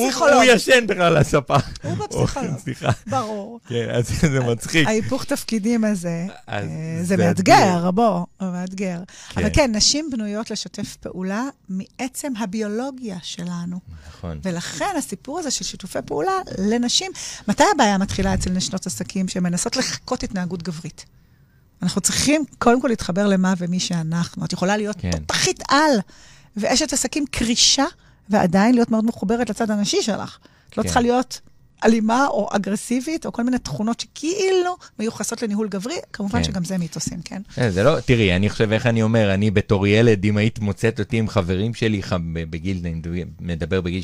[0.08, 0.32] בכלל.
[0.34, 1.56] הוא ישן בכלל על הספה.
[1.82, 2.90] הוא בפסיכולוג, סליחה.
[3.06, 3.60] ברור.
[3.68, 4.86] כן, אז זה מצחיק.
[4.86, 6.62] ההיפוך תפקידים הזה, אה,
[7.02, 8.98] זה מאתגר, בוא, הוא מאתגר.
[9.36, 9.50] אבל כן.
[9.52, 13.80] כן, נשים בנויות לשתף פעולה מעצם הביולוגיה שלנו.
[14.08, 14.38] נכון.
[14.42, 17.12] ולכן הסיפור הזה של שיתופי פעולה לנשים,
[17.48, 21.04] מתי הבעיה מתחילה אצל נשנות עסקים שמנסות לחקות התנהגות גברית?
[21.82, 24.44] אנחנו צריכים קודם כל להתחבר למה ומי שאנחנו.
[24.44, 25.10] את יכולה להיות כן.
[25.10, 26.00] תותחית על.
[26.56, 27.84] ואשת עסקים קרישה,
[28.28, 30.38] ועדיין להיות מאוד מחוברת לצד הנשי שלך.
[30.70, 30.88] את לא כן.
[30.88, 31.40] צריכה להיות
[31.84, 36.44] אלימה או אגרסיבית, או כל מיני תכונות שכאילו מיוחסות לניהול גברי, כמובן כן.
[36.44, 37.42] שגם זה מיתוסים, כן?
[37.58, 41.00] אה, זה לא, תראי, אני חושב, איך אני אומר, אני בתור ילד, אם היית מוצאת
[41.00, 42.00] אותי עם חברים שלי,
[42.32, 42.82] בגיל,
[43.40, 44.02] מדבר בגיל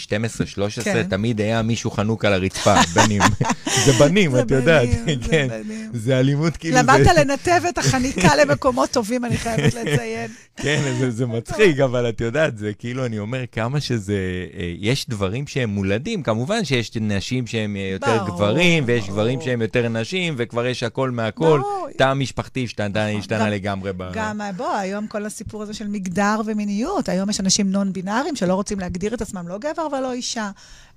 [0.80, 1.02] 12-13, כן.
[1.08, 3.22] תמיד היה מישהו חנוק על הרצפה, בנים.
[3.86, 4.88] זה בנים, את יודעת.
[5.30, 5.48] כן,
[5.92, 6.76] זה אלימות כאילו.
[6.76, 10.30] למדת לנתב את החניקה למקומות טובים, אני חייבת לציין.
[10.56, 14.14] כן, זה, זה מצחיק, אבל את יודעת, זה כאילו, אני אומר, כמה שזה,
[14.58, 17.66] אה, יש דברים שהם מולדים, כמובן שיש נשים שהם...
[17.66, 19.12] שהם יותר ברור, גברים, ויש ברור.
[19.12, 21.60] גברים שהם יותר נשים, וכבר יש הכל מהכל.
[21.98, 23.92] תא משפחתי השתנה, נכון, לגמרי.
[23.96, 24.10] ב...
[24.12, 28.80] גם, בוא, היום כל הסיפור הזה של מגדר ומיניות, היום יש אנשים נון-בינאריים שלא רוצים
[28.80, 30.50] להגדיר את עצמם לא גבר ולא אישה,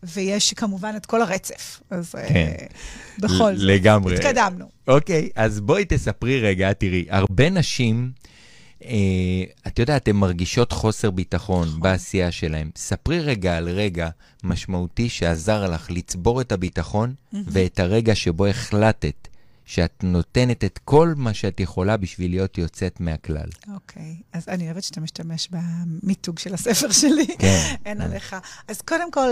[0.04, 1.82] ויש כמובן את כל הרצף.
[1.90, 2.52] אז אה, כן.
[3.20, 4.16] בכל זאת, לגמרי.
[4.16, 4.66] התקדמנו.
[4.88, 8.12] אוקיי, אז בואי תספרי רגע, תראי, הרבה נשים...
[8.82, 8.86] Uh,
[9.68, 11.80] את יודעת, הן מרגישות חוסר ביטחון נכון.
[11.80, 12.70] בעשייה שלהן.
[12.76, 14.10] ספרי רגע על רגע
[14.44, 17.14] משמעותי שעזר לך לצבור את הביטחון.
[17.34, 19.28] ואת הרגע שבו החלטת
[19.66, 23.50] שאת נותנת את כל מה שאת יכולה בשביל להיות יוצאת מהכלל.
[23.74, 24.38] אוקיי, okay.
[24.38, 27.28] אז אני אוהבת שאתה משתמש במיתוג של הספר שלי.
[27.40, 27.76] כן.
[27.86, 28.36] אין עליך.
[28.68, 29.30] אז קודם כל,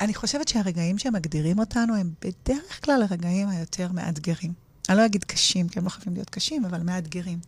[0.00, 4.67] אני חושבת שהרגעים שמגדירים אותנו הם בדרך כלל הרגעים היותר מאתגרים.
[4.88, 7.38] אני לא אגיד קשים, כי הם לא חייבים להיות קשים, אבל מאתגרים.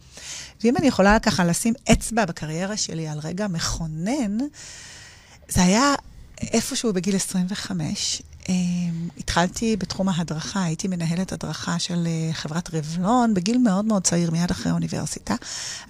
[0.64, 4.38] ואם אני יכולה ככה לשים אצבע בקריירה שלי על רגע מכונן,
[5.48, 5.94] זה היה
[6.40, 8.22] איפשהו בגיל 25.
[8.40, 8.50] Um,
[9.18, 14.50] התחלתי בתחום ההדרכה, הייתי מנהלת הדרכה של uh, חברת רבלון בגיל מאוד מאוד צעיר, מיד
[14.50, 15.34] אחרי האוניברסיטה.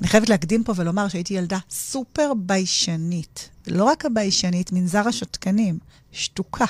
[0.01, 3.49] אני חייבת להקדים פה ולומר שהייתי ילדה סופר ביישנית.
[3.67, 5.79] לא רק הביישנית, מנזר השותקנים,
[6.13, 6.65] שתוקה.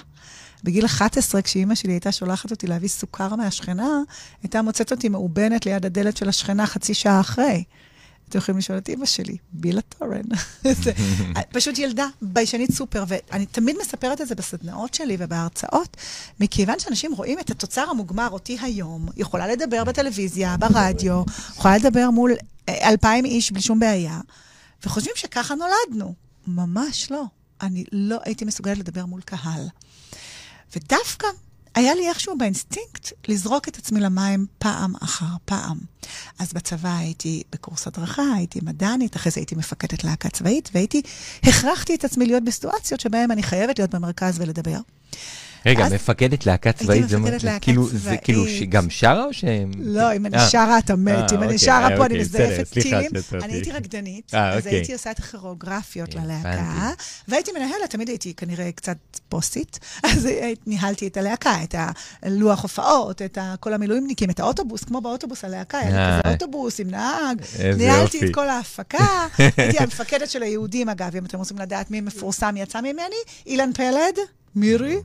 [0.65, 3.99] בגיל 11, כשאימא שלי הייתה שולחת אותי להביא סוכר מהשכנה,
[4.43, 7.65] הייתה מוצאת אותי מאובנת ליד הדלת של השכנה חצי שעה אחרי.
[8.29, 10.23] אתם יכולים לשאול את אימא שלי, בילה טורן.
[11.53, 15.97] פשוט ילדה ביישנית סופר, ואני תמיד מספרת את זה בסדנאות שלי ובהרצאות,
[16.41, 21.23] מכיוון שאנשים רואים את התוצר המוגמר, אותי היום, יכולה לדבר בטלוויזיה, ברדיו,
[21.57, 22.33] יכולה לדבר מול
[22.69, 24.21] אלפיים איש בלי שום בעיה,
[24.85, 26.15] וחושבים שככה נולדנו.
[26.47, 27.25] ממש לא.
[27.63, 29.67] אני לא הייתי מסוגלת לדבר מול קהל.
[30.77, 31.27] ודווקא
[31.75, 35.79] היה לי איכשהו באינסטינקט לזרוק את עצמי למים פעם אחר פעם.
[36.39, 41.03] אז בצבא הייתי בקורס הדרכה, הייתי מדענית, אחרי זה הייתי מפקדת להקה צבאית, והייתי,
[41.43, 44.79] הכרחתי את עצמי להיות בסיטואציות שבהן אני חייבת להיות במרכז ולדבר.
[45.67, 49.71] רגע, מפקדת להקה צבאית, זה להקה כאילו, זה כאילו גם שרה או שהם...
[49.79, 50.49] לא, אם אני אה.
[50.49, 53.11] שרה אתה מת, אה, אם אני אוקיי, שרה פה אני אוקיי, מזייפת טילים.
[53.43, 54.73] אני הייתי רקדנית, אה, אז אוקיי.
[54.73, 56.91] הייתי עושה את הכירוגרפיות ללהקה,
[57.29, 58.97] והייתי מנהלת, תמיד הייתי כנראה קצת
[59.29, 59.79] פוסית,
[60.11, 60.29] אז
[60.67, 61.75] ניהלתי את הלהקה, את
[62.23, 66.91] הלוח הופעות, את כל המילואימניקים, את האוטובוס, כמו באוטובוס הלהקה, היה לי כזה אוטובוס עם
[66.91, 67.43] נהג,
[67.77, 72.55] ניהלתי את כל ההפקה, הייתי המפקדת של היהודים, אגב, אם אתם רוצים לדעת מי מפורסם
[72.57, 74.19] יצא ממני, אילן פלד,
[74.57, 74.97] מירי.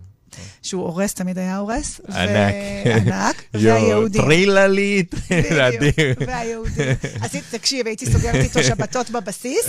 [0.61, 2.01] שהוא הורס, תמיד היה הורס.
[2.09, 2.53] ענק.
[2.85, 4.21] ענק, והיהודים.
[4.21, 5.15] טריללית,
[5.67, 6.15] אדיר.
[6.27, 6.95] והיהודים.
[7.21, 9.65] אז תקשיב, הייתי סוגרת איתו שבתות בבסיס,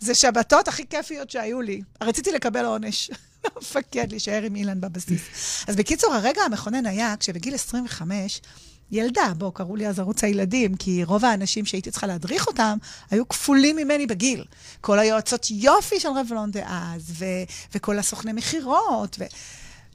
[0.00, 1.80] זה שבתות הכי כיפיות שהיו לי.
[2.02, 3.10] רציתי לקבל עונש.
[3.56, 5.22] המפקד להישאר עם אילן בבסיס.
[5.68, 8.40] אז בקיצור, הרגע המכונן היה כשבגיל 25,
[8.92, 12.78] ילדה, בואו, קראו לי אז ערוץ הילדים, כי רוב האנשים שהייתי צריכה להדריך אותם
[13.10, 14.44] היו כפולים ממני בגיל.
[14.80, 17.24] כל היועצות יופי של רבלון דאז, ו-
[17.74, 19.24] וכל הסוכני מכירות, ו-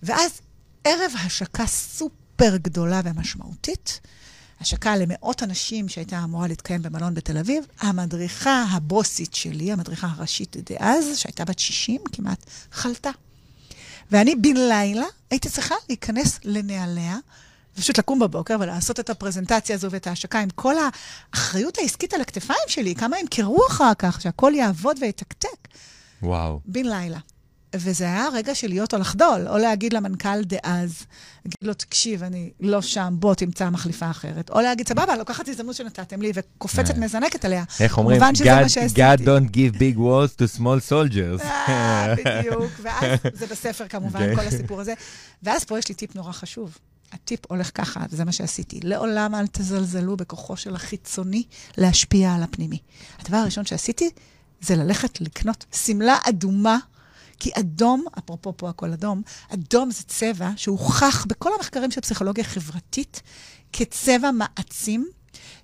[0.03, 0.41] ואז
[0.83, 3.99] ערב השקה סופר גדולה ומשמעותית,
[4.61, 11.17] השקה למאות אנשים שהייתה אמורה להתקיים במלון בתל אביב, המדריכה הבוסית שלי, המדריכה הראשית דאז,
[11.17, 13.09] שהייתה בת 60 כמעט, חלתה.
[14.11, 17.17] ואני בן לילה הייתי צריכה להיכנס לנעליה,
[17.75, 20.75] פשוט לקום בבוקר ולעשות את הפרזנטציה הזו ואת ההשקה עם כל
[21.33, 25.67] האחריות העסקית על הכתפיים שלי, כמה ימכרו אחר כך, שהכל יעבוד ויתקתק.
[26.21, 26.59] וואו.
[26.65, 27.19] בן לילה.
[27.75, 31.05] וזה היה רגע של להיות או לחדול, או להגיד למנכ"ל דאז,
[31.45, 34.49] להגיד לו, תקשיב, אני לא שם, בוא תמצא מחליפה אחרת.
[34.49, 36.99] או להגיד, סבבה, לוקחת הזדמנות שנתתם לי, וקופצת, אה.
[36.99, 37.63] מזנקת עליה.
[37.79, 38.21] איך אומרים?
[38.21, 41.43] God don't give big walls to small soldiers.
[41.43, 44.35] אה, בדיוק, ואז זה בספר כמובן, אוקיי.
[44.35, 44.93] כל הסיפור הזה.
[45.43, 46.77] ואז פה יש לי טיפ נורא חשוב.
[47.11, 48.79] הטיפ הולך ככה, וזה מה שעשיתי.
[48.83, 51.43] לעולם אל תזלזלו בכוחו של החיצוני
[51.77, 52.77] להשפיע על הפנימי.
[53.19, 54.09] הדבר הראשון שעשיתי
[54.61, 56.77] זה ללכת לקנות שמלה אדומה
[57.39, 59.21] כי אדום, אפרופו פה הכל אדום,
[59.53, 63.21] אדום זה צבע שהוכח בכל המחקרים של פסיכולוגיה חברתית
[63.73, 65.09] כצבע מעצים.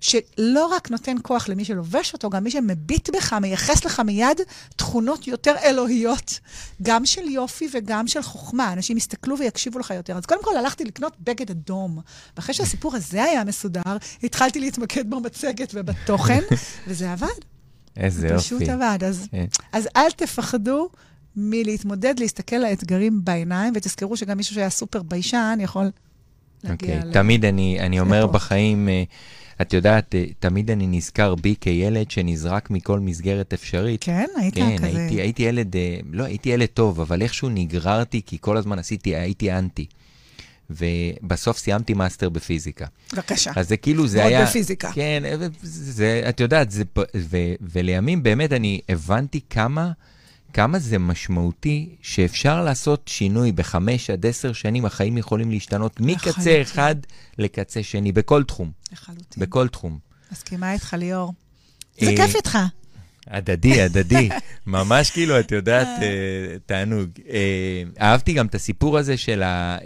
[0.02, 4.42] שלא רק נותן כוח למי שלובש אותו, גם מי שמביט בך, מייחס לך מיד
[4.76, 6.40] תכונות יותר אלוהיות,
[6.82, 8.74] גם של יופי וגם של חוכמה.
[8.74, 10.18] אנשים יסתכלו ויקשיבו לך יותר.
[10.18, 12.00] אז קודם כל הלכתי לקנות בגד אדום.
[12.38, 16.42] ואחרי שהסיפור הזה היה מסודר, התחלתי להתמקד במצגת ובתוכן,
[16.88, 17.28] וזה עבד.
[17.98, 18.44] איזה יופי.
[18.44, 19.04] פשוט עבד.
[19.04, 19.46] אז, כן.
[19.72, 20.90] אז אל תפחדו
[21.38, 25.92] מלהתמודד, להסתכל לאתגרים בעיניים, ותזכרו שגם מישהו שהיה סופר ביישן יכול
[26.64, 26.98] להגיע okay.
[26.98, 27.14] אוקיי, ל...
[27.14, 29.04] תמיד אני, אני אומר בחיים, אה,
[29.62, 34.04] את יודעת, אה, תמיד אני נזכר בי כילד שנזרק מכל מסגרת אפשרית.
[34.04, 34.26] כן?
[34.36, 34.88] היית כן, כזה...
[34.88, 39.16] הייתי, הייתי ילד, אה, לא, הייתי ילד טוב, אבל איכשהו נגררתי, כי כל הזמן עשיתי,
[39.16, 39.86] הייתי אנטי.
[40.70, 42.86] ובסוף סיימתי מאסטר בפיזיקה.
[43.14, 43.52] בבקשה.
[43.56, 44.38] אז זה כאילו, זה היה...
[44.40, 44.92] מאוד בפיזיקה.
[44.92, 45.24] כן,
[45.62, 46.84] זה, את יודעת, זה,
[47.16, 49.92] ו, ולימים באמת אני הבנתי כמה...
[50.56, 56.96] כמה זה משמעותי שאפשר לעשות שינוי בחמש עד עשר שנים, החיים יכולים להשתנות מקצה אחד
[57.38, 58.72] לקצה שני, בכל תחום.
[58.92, 59.44] לחלוטין.
[59.44, 60.00] בכל תחום.
[60.32, 61.34] מסכימה איתך, ליאור.
[62.00, 62.58] זה אה, כיף איתך.
[63.28, 64.30] הדדי, הדדי.
[64.68, 66.04] ממש כאילו, את יודעת, אה.
[66.04, 67.10] אה, תענוג.
[68.02, 69.78] אהבתי גם את הסיפור הזה של ה...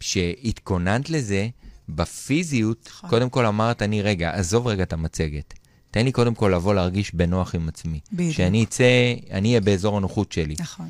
[0.00, 1.48] שהתכוננת לזה
[1.88, 3.10] בפיזיות, נכון.
[3.10, 5.54] קודם כל אמרת, אני, רגע, עזוב רגע את המצגת.
[5.94, 8.00] תן לי קודם כל לבוא להרגיש בנוח עם עצמי.
[8.12, 8.36] בדיוק.
[8.36, 8.84] שאני אצא,
[9.30, 10.54] אני אהיה באזור הנוחות שלי.
[10.58, 10.88] נכון.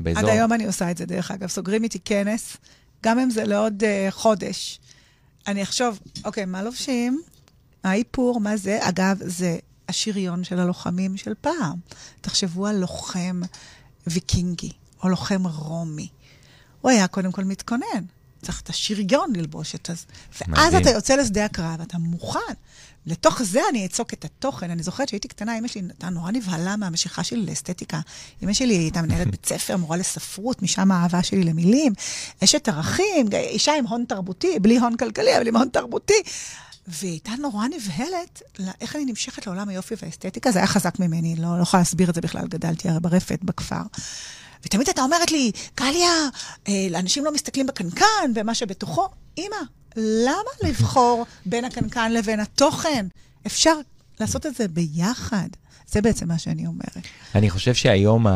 [0.00, 0.22] באזור...
[0.22, 1.48] עד היום אני עושה את זה, דרך אגב.
[1.48, 2.56] סוגרים איתי כנס,
[3.02, 4.80] גם אם זה לעוד uh, חודש.
[5.46, 7.22] אני אחשוב, אוקיי, מה לובשים?
[7.84, 8.40] מה האיפור?
[8.40, 8.78] מה זה?
[8.82, 11.78] אגב, זה השריון של הלוחמים של פעם.
[12.20, 13.40] תחשבו על לוחם
[14.06, 14.70] ויקינגי,
[15.02, 16.08] או לוחם רומי.
[16.80, 18.04] הוא היה קודם כל מתכונן.
[18.46, 20.04] צריך את השריון ללבוש את זה.
[20.48, 20.74] ואז.
[20.74, 22.54] אתה יוצא לשדה הקרב, אתה מוכן.
[23.06, 24.70] לתוך זה אני אצוק את התוכן.
[24.70, 28.00] אני זוכרת שהייתי קטנה, אמא שלי הייתה נורא נבהלה מהמשיכה שלי לאסתטיקה.
[28.42, 31.92] אמא שלי הייתה מנהלת בית ספר, מורה לספרות, משם האהבה שלי למילים.
[32.44, 36.22] אשת ערכים, אישה עם הון תרבותי, בלי הון כלכלי, אבל עם הון תרבותי.
[36.88, 38.42] והיא הייתה נורא נבהלת
[38.80, 42.14] איך אני נמשכת לעולם היופי והאסתטיקה, זה היה חזק ממני, לא, לא יכולה להסביר את
[42.14, 43.82] זה בכלל, גדלתי הרי ברפת בכפר.
[44.66, 46.28] ותמיד הייתה אומרת לי, קליה,
[46.68, 49.08] אה, אנשים לא מסתכלים בקנקן ומה שבתוכו.
[49.38, 49.56] אמא,
[49.96, 53.06] למה לבחור בין הקנקן לבין התוכן?
[53.46, 53.74] אפשר
[54.20, 55.48] לעשות את זה ביחד.
[55.88, 56.98] זה בעצם מה שאני אומרת.
[57.34, 58.26] אני חושב שהיום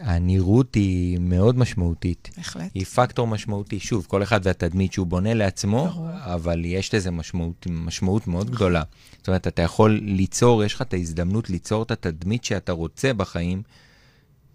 [0.00, 2.30] הנראות היא מאוד משמעותית.
[2.36, 2.70] בהחלט.
[2.74, 3.80] היא פקטור משמעותי.
[3.80, 6.08] שוב, כל אחד והתדמית שהוא בונה לעצמו, ברור.
[6.12, 8.82] אבל יש לזה משמעות, משמעות מאוד גדולה.
[9.18, 13.62] זאת אומרת, אתה יכול ליצור, יש לך את ההזדמנות ליצור את התדמית שאתה רוצה בחיים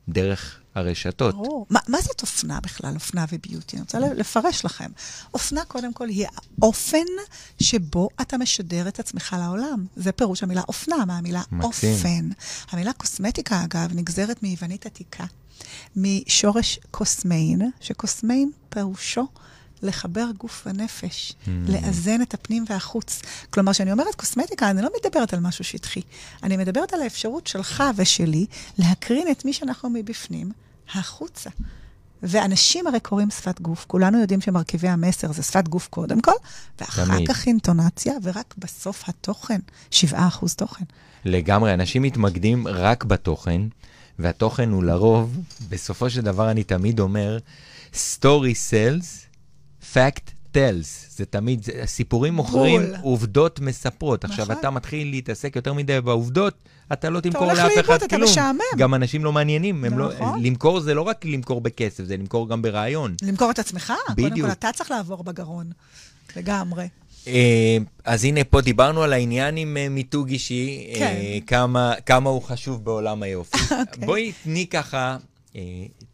[0.10, 1.36] דרך הרשתות.
[1.36, 1.66] ברור.
[1.70, 3.76] מה, מה זאת אופנה בכלל, אופנה וביוטי?
[3.76, 4.92] אני רוצה לפרש לכם.
[5.34, 6.28] אופנה, קודם כל, היא
[6.62, 7.06] האופן
[7.60, 9.86] שבו אתה משדר את עצמך לעולם.
[9.96, 11.94] זה פירוש המילה אופנה, מהמילה מקסים.
[11.94, 12.30] אופן.
[12.72, 15.26] המילה קוסמטיקה, אגב, נגזרת מיוונית עתיקה,
[15.96, 19.28] משורש קוסמיין, שקוסמיין פירושו
[19.82, 21.50] לחבר גוף ונפש, mm.
[21.68, 23.22] לאזן את הפנים והחוץ.
[23.50, 26.02] כלומר, כשאני אומרת קוסמטיקה, אני לא מדברת על משהו שטחי.
[26.44, 28.46] אני מדברת על האפשרות שלך ושלי
[28.78, 30.52] להקרין את מי שאנחנו מבפנים
[30.94, 31.50] החוצה.
[32.24, 33.86] ואנשים הרי קוראים שפת גוף.
[33.88, 36.32] כולנו יודעים שמרכיבי המסר זה שפת גוף קודם כל,
[36.80, 37.28] ואחר תמיד.
[37.32, 39.60] כך אינטונציה, ורק בסוף התוכן,
[39.92, 39.96] 7%
[40.56, 40.86] תוכן.
[41.26, 43.62] לגמרי, אנשים מתמקדים רק בתוכן,
[44.20, 45.38] והתוכן הוא לרוב,
[45.70, 47.38] בסופו של דבר אני תמיד אומר,
[47.94, 49.29] story sells,
[49.94, 50.88] fact tells.
[51.10, 54.26] זה תמיד, זה, סיפורים מוכרים, עובדות מספרות.
[54.26, 54.40] נכון.
[54.40, 56.54] עכשיו, אתה מתחיל להתעסק יותר מדי בעובדות,
[56.94, 57.76] אתה לא תמכור לאף אחד כלום.
[57.76, 58.60] אתה הולך לאיבוד, אתה משעמם.
[58.78, 59.86] גם אנשים לא מעניינים.
[59.86, 60.40] לא- נכון.
[60.40, 63.16] לא, למכור זה לא רק למכור בכסף, זה למכור גם ברעיון.
[63.22, 63.94] למכור את עצמך?
[64.12, 64.30] בדיוק.
[64.30, 65.72] קודם כל, אתה צריך לעבור בגרון.
[66.36, 66.88] לגמרי.
[67.28, 71.16] אה, אז הנה, פה דיברנו על העניין עם אה, מיתוג אישי, כן.
[71.48, 73.58] כמה, כמה הוא חשוב בעולם היופי.
[73.58, 73.74] okay.
[73.80, 74.06] אוקיי.
[74.06, 75.18] בואי תני ככה,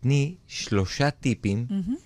[0.01, 1.65] תני שלושה טיפים.
[1.69, 2.04] Mm-hmm.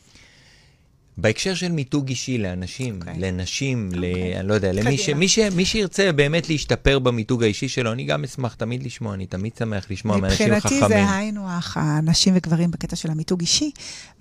[1.22, 3.08] בהקשר של מיתוג אישי לאנשים, okay.
[3.08, 3.20] אוקיי.
[3.20, 3.96] לנשים, okay.
[3.96, 4.06] ל...
[4.06, 4.40] אוקיי.
[4.40, 5.10] אני לא יודע, למי ש...
[5.10, 5.40] מי, ש...
[5.40, 9.86] מי שירצה באמת להשתפר במיתוג האישי שלו, אני גם אשמח תמיד לשמוע, אני תמיד שמח
[9.90, 10.54] לשמוע מאנשים חכמים.
[10.58, 13.72] מבחינתי זה היינו הך, נשים וגברים בקטע של המיתוג אישי,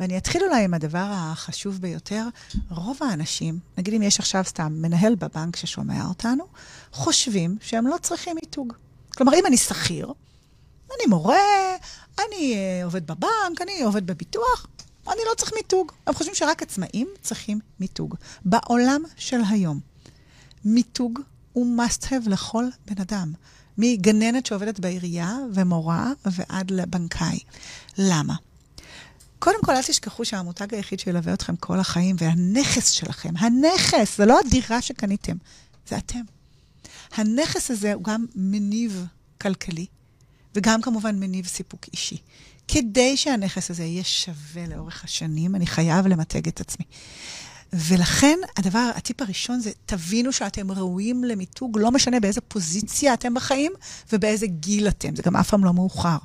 [0.00, 2.24] ואני אתחיל אולי עם הדבר החשוב ביותר.
[2.70, 6.44] רוב האנשים, נגיד אם יש עכשיו סתם מנהל בבנק ששומע אותנו,
[6.92, 8.72] חושבים שהם לא צריכים מיתוג.
[9.16, 10.12] כלומר, אם אני שכיר,
[10.96, 11.37] אני מורה,
[12.18, 14.66] אני uh, עובד בבנק, אני עובד בביטוח,
[15.12, 15.92] אני לא צריך מיתוג.
[16.06, 18.14] הם חושבים שרק עצמאים צריכים מיתוג.
[18.44, 19.80] בעולם של היום,
[20.64, 21.20] מיתוג
[21.52, 23.32] הוא must have לכל בן אדם.
[23.78, 27.38] מגננת שעובדת בעירייה ומורה ועד לבנקאי.
[27.98, 28.34] למה?
[29.38, 34.40] קודם כל, אל תשכחו שהמותג היחיד שילווה אתכם כל החיים, והנכס שלכם, הנכס, זה לא
[34.46, 35.36] הדירה שקניתם,
[35.88, 36.20] זה אתם.
[37.14, 39.06] הנכס הזה הוא גם מניב
[39.40, 39.86] כלכלי,
[40.54, 42.16] וגם כמובן מניב סיפוק אישי.
[42.68, 46.85] כדי שהנכס הזה יהיה שווה לאורך השנים, אני חייב למתג את עצמי.
[47.72, 53.72] ולכן, הדבר, הטיפ הראשון זה, תבינו שאתם ראויים למיתוג, לא משנה באיזה פוזיציה אתם בחיים
[54.12, 55.16] ובאיזה גיל אתם.
[55.16, 56.16] זה גם אף פעם לא מאוחר,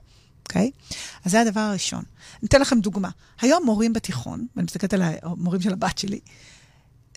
[0.44, 0.72] אוקיי?
[0.76, 0.96] Okay?
[1.26, 2.04] אז זה הדבר הראשון.
[2.40, 3.10] אני אתן לכם דוגמה.
[3.42, 6.20] היום מורים בתיכון, ואני מסתכלת על המורים של הבת שלי,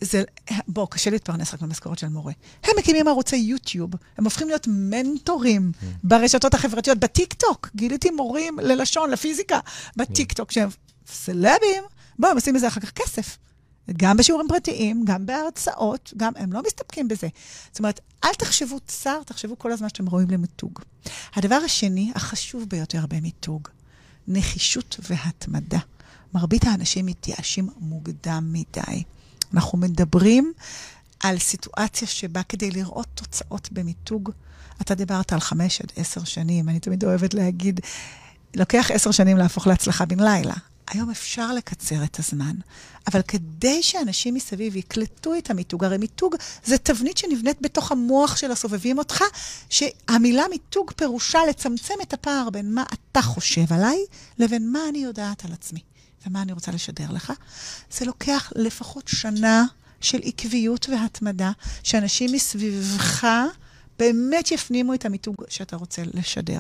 [0.00, 0.22] זה,
[0.68, 2.32] בוא, קשה להתפרנס רק במשכורת של מורה.
[2.64, 5.84] הם מקימים ערוצי יוטיוב, הם הופכים להיות מנטורים mm.
[6.04, 7.68] ברשתות החברתיות, בטיקטוק.
[7.76, 9.60] גיליתי מורים ללשון, לפיזיקה,
[9.96, 10.68] בטיקטוק, שהם
[11.06, 11.84] סלבים,
[12.18, 13.38] בואו, הם עושים מזה אחר כך כסף.
[13.92, 17.28] גם בשיעורים פרטיים, גם בהרצאות, גם הם לא מסתפקים בזה.
[17.70, 20.80] זאת אומרת, אל תחשבו צר, תחשבו כל הזמן שאתם ראויים למיתוג.
[21.34, 23.68] הדבר השני, החשוב ביותר במיתוג,
[24.28, 25.78] נחישות והתמדה.
[26.34, 29.02] מרבית האנשים מתייאשים מוקדם מדי.
[29.56, 30.52] אנחנו מדברים
[31.20, 34.30] על סיטואציה שבה כדי לראות תוצאות במיתוג,
[34.80, 37.80] אתה דיברת על חמש עד עשר שנים, אני תמיד אוהבת להגיד,
[38.56, 40.54] לוקח עשר שנים להפוך להצלחה בן לילה.
[40.90, 42.54] היום אפשר לקצר את הזמן,
[43.12, 48.50] אבל כדי שאנשים מסביב יקלטו את המיתוג, הרי מיתוג זה תבנית שנבנית בתוך המוח של
[48.50, 49.24] הסובבים אותך,
[49.70, 53.98] שהמילה מיתוג פירושה לצמצם את הפער בין מה אתה חושב עליי
[54.38, 55.80] לבין מה אני יודעת על עצמי.
[56.26, 57.32] ומה אני רוצה לשדר לך?
[57.90, 59.64] זה לוקח לפחות שנה
[60.00, 63.26] של עקביות והתמדה, שאנשים מסביבך
[63.98, 66.58] באמת יפנימו את המיתוג שאתה רוצה לשדר.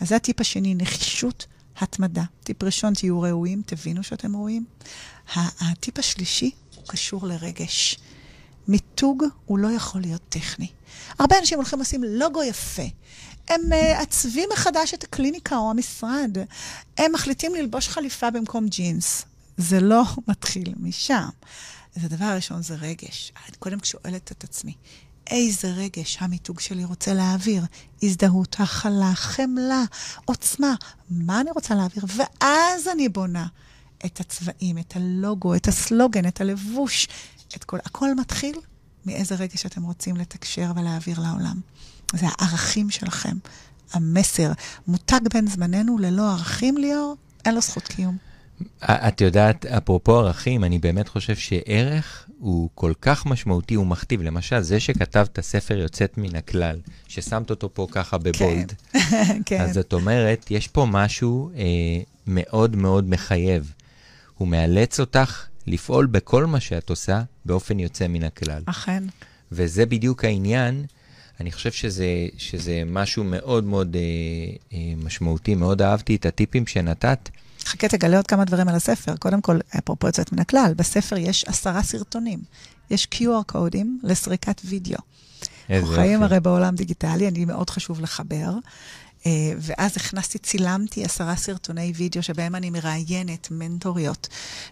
[0.00, 2.24] אז זה הטיפ השני, נחישות, התמדה.
[2.44, 4.64] טיפ ראשון, תהיו ראויים, תבינו שאתם ראויים.
[5.36, 7.98] הטיפ השלישי הוא קשור לרגש.
[8.68, 10.68] מיתוג הוא לא יכול להיות טכני.
[11.18, 12.82] הרבה אנשים הולכים לשים לוגו יפה,
[13.50, 16.36] הם מעצבים אה, מחדש את הקליניקה או המשרד.
[16.98, 19.24] הם מחליטים ללבוש חליפה במקום ג'ינס.
[19.56, 21.28] זה לא מתחיל משם.
[21.96, 23.32] אז הדבר הראשון זה רגש.
[23.48, 24.74] אני קודם שואלת את עצמי,
[25.30, 27.62] איזה רגש המיתוג שלי רוצה להעביר?
[28.02, 29.84] הזדהות, הכלה, חמלה,
[30.24, 30.74] עוצמה.
[31.10, 32.04] מה אני רוצה להעביר?
[32.16, 33.46] ואז אני בונה
[34.06, 37.08] את הצבעים, את הלוגו, את הסלוגן, את הלבוש,
[37.56, 37.78] את כל...
[37.84, 38.56] הכל מתחיל
[39.06, 41.60] מאיזה רגש אתם רוצים לתקשר ולהעביר לעולם.
[42.14, 43.36] זה הערכים שלכם,
[43.92, 44.52] המסר.
[44.86, 48.16] מותג בין זמננו ללא ערכים, ליאור, אין לו זכות קיום.
[48.84, 54.22] את יודעת, אפרופו ערכים, אני באמת חושב שערך הוא כל כך משמעותי, הוא מכתיב.
[54.22, 59.60] למשל, זה שכתבת ספר יוצאת מן הכלל, ששמת אותו פה ככה בבולד, כן, כן.
[59.60, 61.62] אז את אומרת, יש פה משהו אה,
[62.26, 63.72] מאוד מאוד מחייב.
[64.38, 68.62] הוא מאלץ אותך לפעול בכל מה שאת עושה באופן יוצא מן הכלל.
[68.66, 69.04] אכן.
[69.52, 70.84] וזה בדיוק העניין.
[71.40, 72.06] אני חושב שזה,
[72.38, 74.00] שזה משהו מאוד מאוד אה,
[74.72, 77.28] אה, משמעותי, מאוד אהבתי את הטיפים שנתת.
[77.64, 79.16] חכה, תגלה עוד כמה דברים על הספר.
[79.16, 82.38] קודם כל, אפרופו יוצאת מן הכלל, בספר יש עשרה סרטונים.
[82.90, 84.98] יש QR קודים לסריקת וידאו.
[85.70, 86.22] אנחנו חיים.
[86.22, 88.50] הרי בעולם דיגיטלי, אני מאוד חשוב לחבר.
[89.26, 94.28] אה, ואז הכנסתי, צילמתי עשרה סרטוני וידאו שבהם אני מראיינת מנטוריות.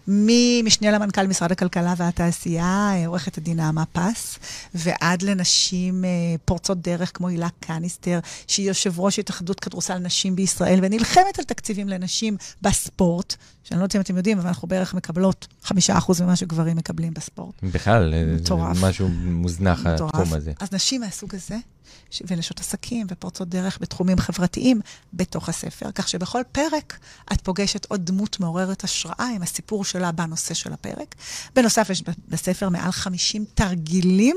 [0.07, 4.39] ממשנה למנכ"ל משרד הכלכלה והתעשייה, אה, עורכת הדין נעמה פס,
[4.73, 6.09] ועד לנשים אה,
[6.45, 11.89] פורצות דרך כמו הילה קניסטר, שהיא יושב ראש התאחדות כדורסל נשים בישראל, ונלחמת על תקציבים
[11.89, 13.35] לנשים בספורט,
[13.69, 17.13] שאני לא יודעת אם אתם יודעים, אבל אנחנו בערך מקבלות חמישה אחוז ממה שגברים מקבלים
[17.13, 17.55] בספורט.
[17.63, 18.77] בכלל, אה, מטורף.
[18.77, 20.51] זה משהו מוזנח, התחום הזה.
[20.59, 21.57] אז נשים מהסוג הזה,
[22.11, 24.81] ש- ונשות עסקים ופורצות דרך בתחומים חברתיים
[25.13, 26.99] בתוך הספר, כך שבכל פרק
[27.33, 31.15] את פוגשת עוד דמות מעוררת השראה עם הסיפור שלה בנושא של הפרק.
[31.55, 34.35] בנוסף, יש בספר מעל 50 תרגילים,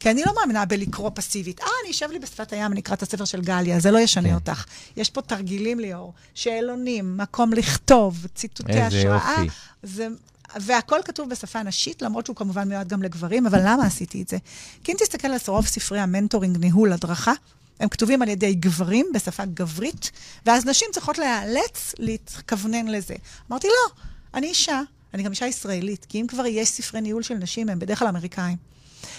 [0.00, 1.60] כי אני לא מאמינה בלקרוא פסיבית.
[1.60, 4.28] אה, אני אשב לי בשפת הים, אני אקרא את הספר של גליה, זה לא ישנה
[4.28, 4.34] כן.
[4.34, 4.64] אותך.
[4.96, 9.34] יש פה תרגילים, ליאור, שאלונים, מקום לכתוב, ציטוטי איזה השראה.
[9.38, 9.56] יופי.
[9.82, 10.08] זה,
[10.56, 14.36] והכל כתוב בשפה נשית, למרות שהוא כמובן מיועד גם לגברים, אבל למה עשיתי את זה?
[14.84, 17.32] כי אם תסתכל על רוב ספרי המנטורינג, ניהול, הדרכה,
[17.80, 20.10] הם כתובים על ידי גברים בשפה גברית,
[20.46, 23.14] ואז נשים צריכות להיאלץ להתכוונן לזה.
[23.50, 23.94] אמרתי, לא,
[24.34, 24.80] אני אישה,
[25.14, 28.08] אני גם אישה ישראלית, כי אם כבר יש ספרי ניהול של נשים, הם בדרך כלל
[28.08, 28.56] אמריקאים.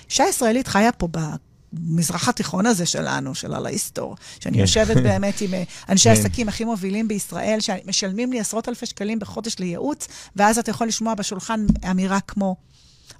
[0.09, 1.07] אישה ישראלית חיה פה
[1.79, 4.61] במזרח התיכון הזה שלנו, של הלהיסטור, שאני כן.
[4.61, 6.19] יושבת באמת עם אה, אנשי כן.
[6.19, 11.13] עסקים הכי מובילים בישראל, שמשלמים לי עשרות אלפי שקלים בחודש לייעוץ, ואז אתה יכול לשמוע
[11.13, 12.55] בשולחן אמירה כמו,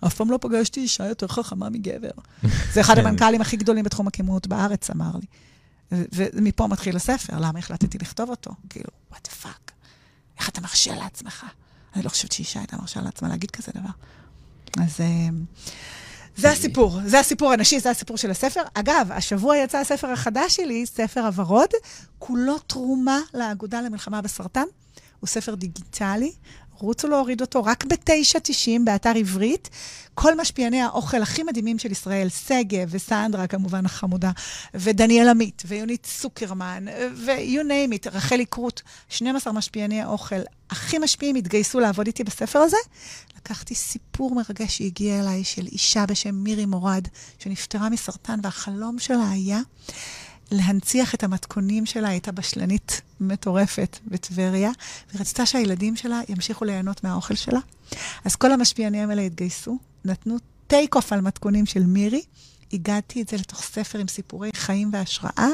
[0.05, 2.09] אף פעם לא פגשתי אישה יותר חכמה מגבר.
[2.73, 3.05] זה אחד כן.
[3.05, 5.25] המנכ"לים הכי גדולים בתחום הכימות בארץ, אמר לי.
[5.91, 8.51] ומפה מתחיל הספר, למה החלטתי לכתוב אותו?
[8.69, 9.71] כאילו, what the fuck?
[10.39, 11.45] איך אתה מרשה לעצמך?
[11.95, 13.89] אני לא חושבת שאישה הייתה מרשה לעצמה להגיד כזה דבר.
[14.83, 15.29] אז אה,
[16.37, 18.61] זה הסיפור, זה הסיפור הנשי, זה הסיפור של הספר.
[18.73, 21.69] אגב, השבוע יצא הספר החדש שלי, ספר הוורוד,
[22.19, 24.65] כולו תרומה לאגודה למלחמה בסרטן.
[25.19, 26.31] הוא ספר דיגיטלי,
[26.79, 29.69] רוצו להוריד אותו רק ב-9.90 באתר עברית.
[30.13, 34.31] כל משפיעני האוכל הכי מדהימים של ישראל, שגב וסנדרה כמובן החמודה,
[34.73, 41.79] ודניאל עמית, ויונית סוקרמן, ו-you name it, רחלי קרוט, 12 משפיעני האוכל הכי משפיעים התגייסו
[41.79, 42.77] לעבוד איתי בספר הזה.
[43.38, 47.07] לקחתי סיפור מרגש שהגיע אליי של אישה בשם מירי מורד,
[47.39, 49.59] שנפטרה מסרטן, והחלום שלה היה
[50.51, 54.71] להנציח את המתכונים שלה, הייתה בשלנית מטורפת בטבריה,
[55.15, 57.60] ורצתה שהילדים שלה ימשיכו ליהנות מהאוכל שלה.
[58.25, 62.21] אז כל המשפיענים האלה התגייסו, נתנו טייק אוף על מתכונים של מירי,
[62.73, 65.49] הגעתי את זה לתוך ספר עם סיפורי חיים והשראה,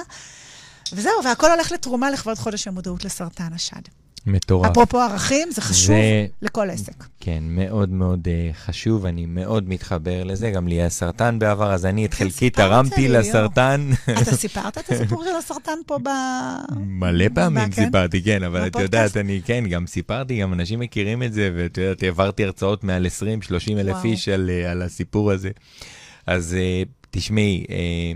[0.94, 3.82] וזהו, והכל הולך לתרומה לכבוד חודש המודעות לסרטן השד.
[4.26, 4.72] מטורף.
[4.72, 7.04] אפרופו ערכים, זה חשוב זה- לכל עסק.
[7.20, 11.86] כן, מאוד מאוד uh, חשוב, אני מאוד מתחבר לזה, גם לי היה סרטן בעבר, אז
[11.86, 13.10] אני את כן, חלקי תרמתי לי.
[13.10, 13.90] לסרטן.
[14.22, 16.08] אתה סיפרת את הסיפור של הסרטן פה ב...
[16.80, 17.86] מלא פעמים כן?
[17.86, 18.76] סיפרתי, כן, אבל את?
[18.76, 23.06] יודעת, אני כן, גם סיפרתי, גם אנשים מכירים את זה, ואת יודעת, העברתי הרצאות מעל
[23.06, 23.10] 20-30
[23.80, 24.06] אלף.
[24.06, 25.50] איש על, אה, על הסיפור הזה.
[26.28, 28.12] אז אה, תשמעי, אה,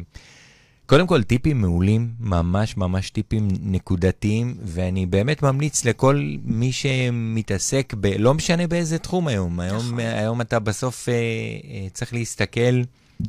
[0.85, 8.07] קודם כל טיפים מעולים, ממש ממש טיפים נקודתיים, ואני באמת ממליץ לכל מי שמתעסק ב...
[8.19, 9.99] לא משנה באיזה תחום היום, היום, נכון.
[9.99, 12.81] היום אתה בסוף אה, אה, צריך להסתכל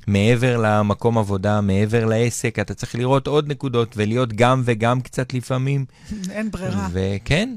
[0.06, 5.84] מעבר למקום עבודה, מעבר לעסק, אתה צריך לראות עוד נקודות ולהיות גם וגם קצת לפעמים.
[6.30, 7.54] אין ברירה, וכן,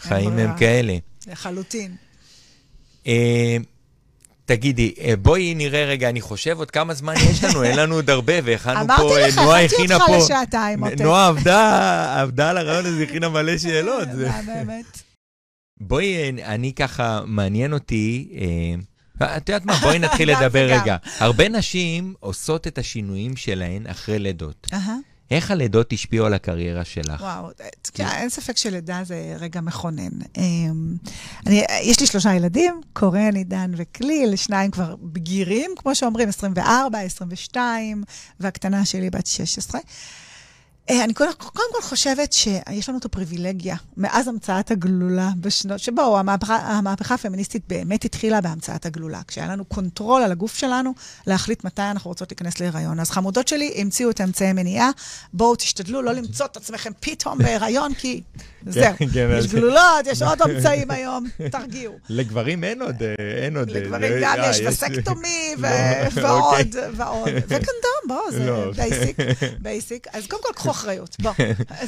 [0.00, 0.50] חיים ברירה.
[0.50, 0.96] הם כאלה.
[1.26, 1.96] לחלוטין.
[3.06, 3.56] אה,
[4.50, 8.10] תגידי, אה, בואי נראה רגע, אני חושב עוד כמה זמן יש לנו, אין לנו עוד
[8.10, 11.00] הרבה, והכנו אמרתי פה, אה, לך, נועה הכנתי הכינה אותך פה, לשעתיים, עותק.
[11.00, 14.08] נועה עבדה, עבדה על הרעיון הזה, הכינה מלא שאלות.
[14.08, 14.84] מה, באמת?
[15.80, 18.28] בואי, אה, אני ככה, מעניין אותי,
[19.22, 20.66] אה, את יודעת מה, בואי נתחיל לדבר.
[20.70, 20.96] רגע.
[21.18, 24.66] הרבה נשים עושות את השינויים שלהן אחרי לידות.
[25.30, 27.20] איך הלידות השפיעו על הקריירה שלך?
[27.20, 27.48] וואו,
[27.94, 30.10] כן, אין ספק שלידה זה רגע מכונן.
[30.36, 30.96] אמ,
[31.46, 38.04] אני, יש לי שלושה ילדים, קורן, עידן וכליל, שניים כבר בגירים, כמו שאומרים, 24, 22,
[38.40, 39.80] והקטנה שלי בת 16.
[40.90, 46.18] אה, אני קודם, קודם כל חושבת שיש לנו את הפריבילגיה, מאז המצאת הגלולה בשנות, שבו
[46.18, 50.94] המהפכה, המהפכה הפמיניסטית באמת התחילה בהמצאת הגלולה, כשהיה לנו control על הגוף שלנו
[51.26, 53.00] להחליט מתי אנחנו רוצות להיכנס להיריון.
[53.00, 54.90] אז חמודות שלי המציאו את אמצעי מניעה,
[55.32, 58.22] בואו תשתדלו לא למצוא את עצמכם פתאום בהיריון, כי
[58.66, 61.98] זהו, כן, כן, יש גלולות, יש עוד אמצעים היום, תרגיעו.
[62.08, 63.14] לגברים אין עוד, אה,
[63.44, 63.70] אין עוד.
[63.70, 65.68] לגברים גם אה, יש vasectomy לא,
[66.12, 66.90] ועוד אוקיי.
[66.96, 67.28] ועוד.
[67.28, 69.48] וקונדום, בואו, זה basic, לא.
[69.58, 70.06] basic.
[70.12, 71.16] אז קודם כל, קחו אחריות.
[71.22, 71.32] בוא,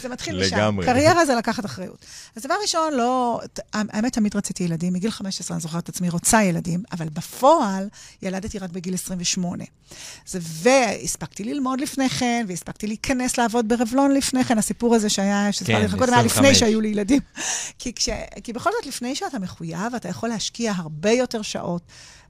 [0.03, 0.57] זה מתחיל משם.
[0.57, 0.87] לגמרי.
[0.87, 2.07] קריירה זה לקחת אחריות.
[2.37, 3.41] אז דבר ראשון, לא...
[3.73, 4.93] האמת, תמיד רציתי ילדים.
[4.93, 7.89] מגיל 15 אני זוכרת את עצמי רוצה ילדים, אבל בפועל
[8.23, 9.65] ילדתי רק בגיל 28.
[10.27, 14.59] זה, והספקתי ללמוד לפני כן, והספקתי להיכנס לעבוד ברבלון לפני כן.
[14.59, 17.21] הסיפור הזה שהיה, שסיפרתי לך קודם, היה לפני שהיו לי ילדים.
[17.79, 18.09] כי, כש,
[18.45, 21.83] כי בכל זאת, לפני שאתה מחויב, אתה יכול להשקיע הרבה יותר שעות.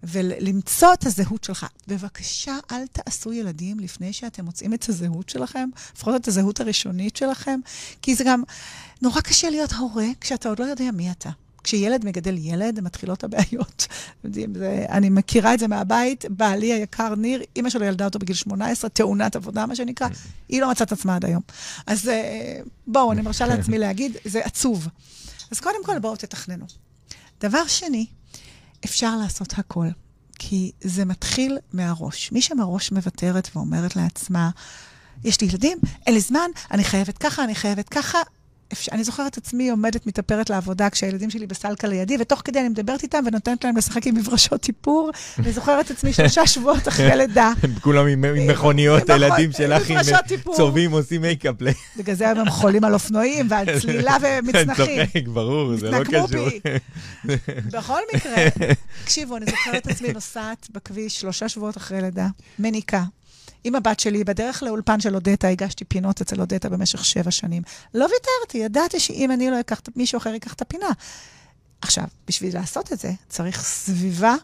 [0.03, 1.67] ולמצוא את הזהות שלך.
[1.89, 7.61] בבקשה, אל תעשו ילדים לפני שאתם מוצאים את הזהות שלכם, לפחות את הזהות הראשונית שלכם,
[8.03, 8.43] כי זה גם
[9.03, 11.31] נורא קשה להיות הורה כשאתה עוד לא יודע מי אתה.
[11.65, 13.87] כשילד מגדל ילד, מתחילות הבעיות.
[14.25, 14.45] זה,
[14.89, 16.25] אני מכירה את זה מהבית.
[16.31, 20.09] בעלי היקר, ניר, אימא שלו ילדה אותו בגיל 18, תאונת עבודה, מה שנקרא.
[20.49, 21.43] היא לא מצאת עצמה עד היום.
[21.87, 24.89] אז אה, בואו, אני מרשה לעצמי להגיד, זה עצוב.
[25.51, 26.67] אז קודם כל, בואו תתכננו.
[27.41, 28.07] דבר שני,
[28.85, 29.87] אפשר לעשות הכל,
[30.39, 32.33] כי זה מתחיל מהראש.
[32.33, 34.51] מי שמראש מוותרת ואומרת לעצמה,
[35.25, 38.19] יש לי ילדים, אין לי זמן, אני חייבת ככה, אני חייבת ככה,
[38.93, 43.03] אני זוכרת את עצמי עומדת, מתאפרת לעבודה כשהילדים שלי בסלקה לידי, ותוך כדי אני מדברת
[43.03, 45.11] איתם ונותנת להם לשחק עם מברשות איפור.
[45.39, 47.53] אני זוכרת את עצמי שלושה שבועות אחרי לידה.
[47.81, 49.99] כולם עם מכוניות, הילדים שלך עם
[50.57, 51.55] צורבים, עושים מייקאפ.
[51.97, 55.01] בגלל זה הם חולים על אופנועים ועל צלילה ומצנחים.
[55.01, 56.49] אני צוחק, ברור, זה לא קשור.
[57.73, 58.35] בכל מקרה,
[59.05, 62.27] תקשיבו, אני זוכרת את עצמי נוסעת בכביש שלושה שבועות אחרי לידה,
[62.59, 63.03] מניקה.
[63.65, 67.63] עם הבת שלי, בדרך לאולפן של אודטה, הגשתי פינות אצל אודטה במשך שבע שנים.
[67.95, 70.91] לא ויתרתי, ידעתי שאם אני לא אקח, מישהו אחר ייקח את הפינה.
[71.83, 74.35] עכשיו, בשביל לעשות את זה, צריך סביבה,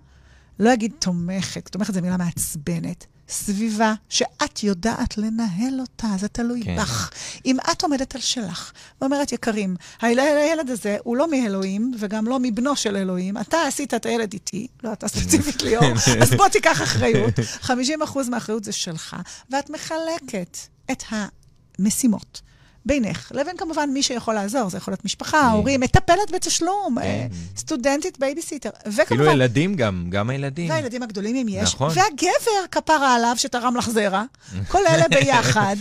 [0.59, 3.07] לא אגיד תומכת, תומכת זו מילה מעצבנת.
[3.29, 6.77] סביבה שאת יודעת לנהל אותה, זה תלוי כן.
[6.77, 7.11] בך.
[7.47, 12.77] אם את עומדת על שלך ואומרת, יקרים, הילד הזה הוא לא מאלוהים וגם לא מבנו
[12.77, 15.85] של אלוהים, אתה עשית את הילד איתי, לא אתה ספציפית ליאור,
[16.23, 17.35] אז בוא תיקח אחריות.
[17.63, 17.71] 50%
[18.31, 19.17] מהאחריות זה שלך,
[19.51, 20.59] ואת מחלקת
[20.91, 22.41] את המשימות.
[22.89, 25.57] בינך לבין כמובן מי שיכול לעזור, זה יכול להיות משפחה, כן.
[25.57, 27.29] הורים, מטפלת בתשלום, אה, כן.
[27.57, 29.05] סטודנטית, בייביסיטר, וכמובן...
[29.07, 30.71] כאילו ילדים גם, גם הילדים.
[30.71, 31.75] והילדים הגדולים אם יש.
[31.75, 31.91] נכון.
[31.95, 34.25] והגבר, כפרה עליו, שתרם לך זרע,
[34.69, 35.77] כל אלה ביחד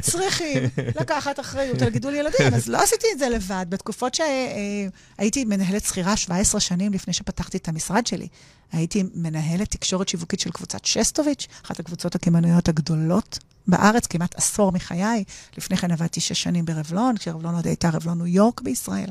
[0.00, 0.62] צריכים
[1.00, 2.54] לקחת אחריות על גידול ילדים.
[2.54, 3.66] אז לא עשיתי את זה לבד.
[3.68, 8.28] בתקופות שהייתי אה, מנהלת שכירה 17 שנים לפני שפתחתי את המשרד שלי.
[8.72, 15.24] הייתי מנהלת תקשורת שיווקית של קבוצת שסטוביץ', אחת הקבוצות הקמעונאיות הגדולות בארץ, כמעט עשור מחיי.
[15.56, 19.08] לפני כן עבדתי שש שנים ברבלון, כשרבלון עוד הייתה רבלון ניו יורק בישראל.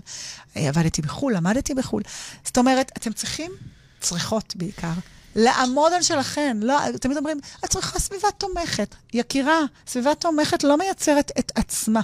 [0.58, 2.04] אה, עבדתי בחו"ל, למדתי בחו"ל.
[2.46, 3.52] זאת אומרת, אתם צריכים,
[4.00, 4.94] צריכות בעיקר,
[5.36, 6.58] לעמוד על שלכם.
[6.62, 8.96] לא, תמיד אומרים, את צריכה סביבה תומכת.
[9.14, 12.02] יקירה, סביבה תומכת לא מייצרת את עצמה.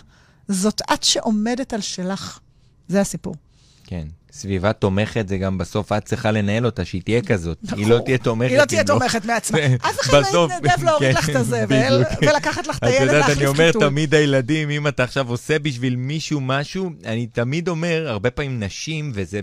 [0.48, 2.39] זאת את שעומדת על שלך.
[2.88, 3.36] זה הסיפור.
[3.84, 4.08] כן.
[4.38, 7.58] סביבה תומכת זה גם בסוף את צריכה לנהל אותה, שהיא תהיה כזאת.
[7.76, 8.52] היא לא תהיה תומכת.
[8.52, 9.60] היא לא תהיה תומכת מעצמה.
[9.90, 13.20] אף אחד לא יתנדב להוריד לך את הזבל ולקחת לך את הילד להחליף חיתול.
[13.20, 17.68] את יודעת, אני אומר תמיד הילדים, אם אתה עכשיו עושה בשביל מישהו משהו, אני תמיד
[17.68, 19.40] אומר, הרבה פעמים נשים, וזה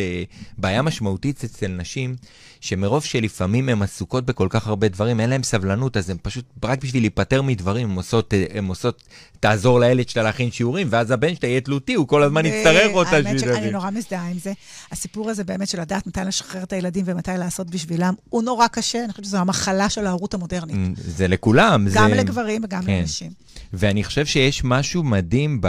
[0.00, 0.22] אה,
[0.58, 2.16] בעיה משמעותית אצל נשים,
[2.60, 6.84] שמרוב שלפעמים הן עסוקות בכל כך הרבה דברים, אין להן סבלנות, אז הן פשוט, רק
[6.84, 9.02] בשביל להיפטר מדברים, הן עושות, הן עושות,
[9.40, 13.16] תעזור לילד שלה להכין שיעורים, ואז הבן שלה יהיה תלותי, הוא כל הזמן יצטרך אותה.
[13.16, 14.52] האמת שאני נורא מזדהה עם זה.
[14.92, 19.04] הסיפור הזה באמת של לדעת מתי לשחרר את הילדים ומתי לעשות בשבילם, הוא נורא קשה,
[19.04, 20.76] אני חושבת שזו המחלה של ההורות המודרנית.
[20.76, 21.86] Mm, זה לכולם.
[21.94, 22.16] גם זה...
[22.16, 22.92] לגברים וגם כן.
[23.00, 23.30] לנשים.
[23.72, 25.60] ואני חושב שיש משהו מדהים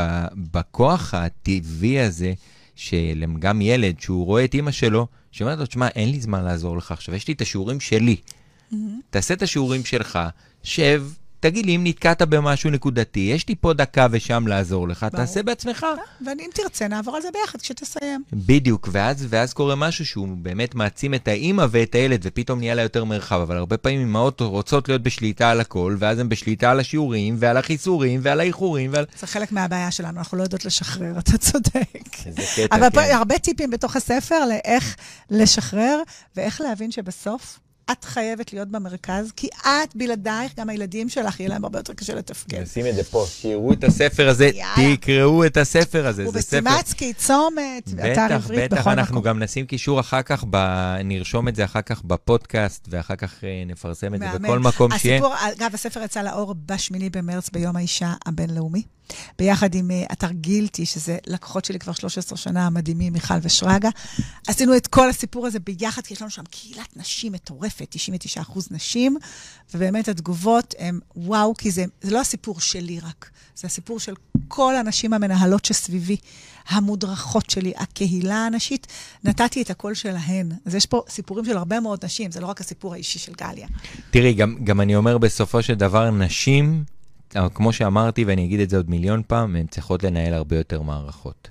[0.52, 2.34] בכוח הטבעי הזה,
[2.82, 6.78] של גם ילד, שהוא רואה את אימא שלו, שאומרת לו, תשמע, אין לי זמן לעזור
[6.78, 8.16] לך עכשיו, יש לי את השיעורים שלי.
[8.16, 8.76] Mm-hmm.
[9.10, 10.20] תעשה את השיעורים שלך,
[10.64, 11.04] שב,
[11.42, 15.26] תגיד לי, אם נתקעת במשהו נקודתי, יש לי פה דקה ושם לעזור לך, ברור.
[15.26, 15.86] תעשה בעצמך.
[16.26, 18.24] ואם תרצה, נעבור על זה ביחד כשתסיים.
[18.34, 22.82] בדיוק, ואז, ואז קורה משהו שהוא באמת מעצים את האימא ואת הילד, ופתאום נהיה לה
[22.82, 23.40] יותר מרחב.
[23.42, 27.58] אבל הרבה פעמים אמהות רוצות להיות בשליטה על הכל, ואז הן בשליטה על השיעורים, ועל
[27.58, 28.94] החיסורים, ועל האיחורים.
[28.94, 29.06] ועל...
[29.20, 32.18] זה חלק מהבעיה שלנו, אנחנו לא יודעות לשחרר, אתה צודק.
[32.38, 33.00] זה קטע, אבל כן.
[33.00, 34.96] אבל הרבה טיפים בתוך הספר לאיך
[35.30, 36.02] לשחרר,
[36.36, 37.60] ואיך להבין שבסוף
[37.92, 42.16] את חייבת להיות במרכז, כי את, בלעדייך, גם הילדים שלך, יהיה להם הרבה יותר קשה
[42.16, 42.62] לתפקד.
[42.62, 44.50] נשים את זה פה, שיראו את הספר הזה.
[44.76, 46.34] תקראו את הספר הזה, הוא.
[46.34, 49.28] בסטימצקי, צומת, אתר בטח, עברית, בטח, בכל אנחנו מקום.
[49.28, 50.58] גם נשים קישור אחר כך, ב...
[51.04, 54.40] נרשום את זה אחר כך בפודקאסט, ואחר כך אה, נפרסם את זה.
[54.40, 55.22] בכל מקום שיהיה.
[55.58, 58.84] אגב, הספר יצא לאור בשמיני במרץ, ביום האישה הבינלאומי,
[59.38, 63.90] ביחד עם אה, אתר גילטי, שזה לקוחות שלי כבר 13 שנה המדהימים, מיכל ושרגא.
[64.48, 68.68] עשינו את כל הסיפור הזה ביחד, כי יש לנו שם קהילת נשים מטורפת, 99 אחוז
[68.72, 69.18] נשים,
[69.74, 74.14] ובאמת התגובות הן וואו, כי זה, זה לא הסיפור שלי רק, זה הסיפור של
[74.48, 76.18] כל הנשים המנהלות שסביבי,
[76.68, 78.88] המודרכות שלי, הקהילה הנשית,
[79.24, 80.52] נתתי את הקול שלהן.
[80.66, 83.68] אז יש פה סיפורים של הרבה מאוד נשים, זה לא רק הסיפור האישי של גליה.
[84.12, 86.84] תראי, גם, גם אני אומר בסופו של דבר, נשים,
[87.54, 91.50] כמו שאמרתי, ואני אגיד את זה עוד מיליון פעם, הן צריכות לנהל הרבה יותר מערכות.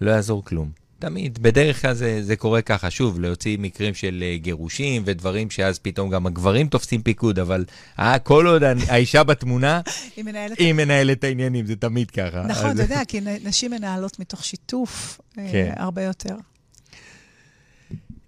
[0.00, 0.70] לא יעזור כלום.
[0.98, 5.78] תמיד, בדרך כלל זה, זה קורה ככה, שוב, להוציא מקרים של אה, גירושים ודברים שאז
[5.78, 7.64] פתאום גם הגברים תופסים פיקוד, אבל
[7.98, 9.80] אה, כל עוד האישה בתמונה,
[10.16, 10.58] היא מנהלת...
[10.58, 12.42] היא מנהלת את העניינים, זה תמיד ככה.
[12.42, 15.72] נכון, אז- אתה יודע, כי נשים מנהלות מתוך שיתוף אה, כן.
[15.76, 16.34] הרבה יותר.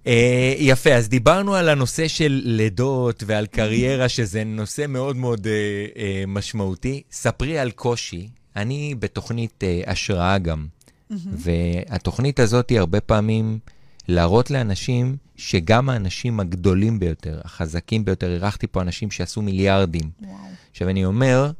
[0.06, 5.52] אה, יפה, אז דיברנו על הנושא של לידות ועל קריירה, שזה נושא מאוד מאוד אה,
[5.96, 7.02] אה, משמעותי.
[7.12, 8.28] ספרי על קושי.
[8.56, 10.66] אני בתוכנית אה, השראה גם,
[11.10, 13.58] והתוכנית הזאת היא הרבה פעמים
[14.08, 20.10] להראות לאנשים שגם האנשים הגדולים ביותר, החזקים ביותר, אירחתי פה אנשים שעשו מיליארדים.
[20.70, 21.50] עכשיו, אני אומר,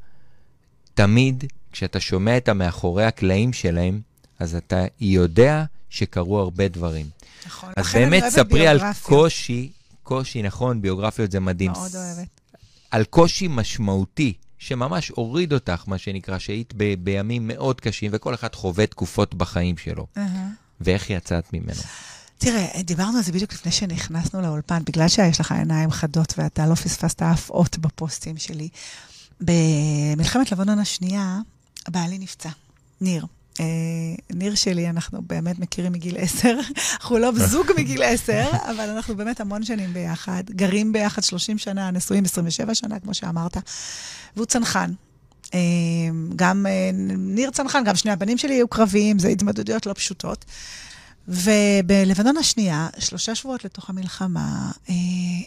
[0.94, 4.00] תמיד כשאתה שומע את המאחורי הקלעים שלהם,
[4.38, 7.06] אז אתה יודע שקרו הרבה דברים.
[7.46, 7.72] נכון.
[7.76, 8.80] אז באמת ספרי על.
[9.02, 9.72] קושי,
[10.02, 11.70] קושי, נכון, ביוגרפיות זה מדהים.
[11.70, 12.40] מאוד אוהבת.
[12.90, 18.54] על קושי משמעותי, שממש הוריד אותך, מה שנקרא, שהיית ב- בימים מאוד קשים, וכל אחד
[18.54, 20.06] חווה תקופות בחיים שלו.
[20.80, 21.80] ואיך יצאת ממנו?
[22.38, 26.74] תראה, דיברנו על זה בדיוק לפני שנכנסנו לאולפן, בגלל שיש לך עיניים חדות ואתה לא
[26.74, 28.68] פספסת אף אות בפוסטים שלי.
[29.40, 31.38] במלחמת לבנון השנייה,
[31.88, 32.48] בעלי נפצע,
[33.00, 33.26] ניר.
[33.60, 33.64] אה,
[34.30, 36.56] ניר שלי, אנחנו באמת מכירים מגיל עשר.
[37.00, 40.42] אנחנו לא זוג מגיל עשר, אבל אנחנו באמת המון שנים ביחד.
[40.50, 43.56] גרים ביחד 30 שנה, נשואים 27 שנה, כמו שאמרת.
[44.36, 44.92] והוא צנחן.
[45.54, 45.60] אה,
[46.36, 50.44] גם אה, ניר צנחן, גם שני הבנים שלי היו קרביים, זה התמודדויות לא פשוטות.
[51.28, 54.70] ובלבנון השנייה, שלושה שבועות לתוך המלחמה,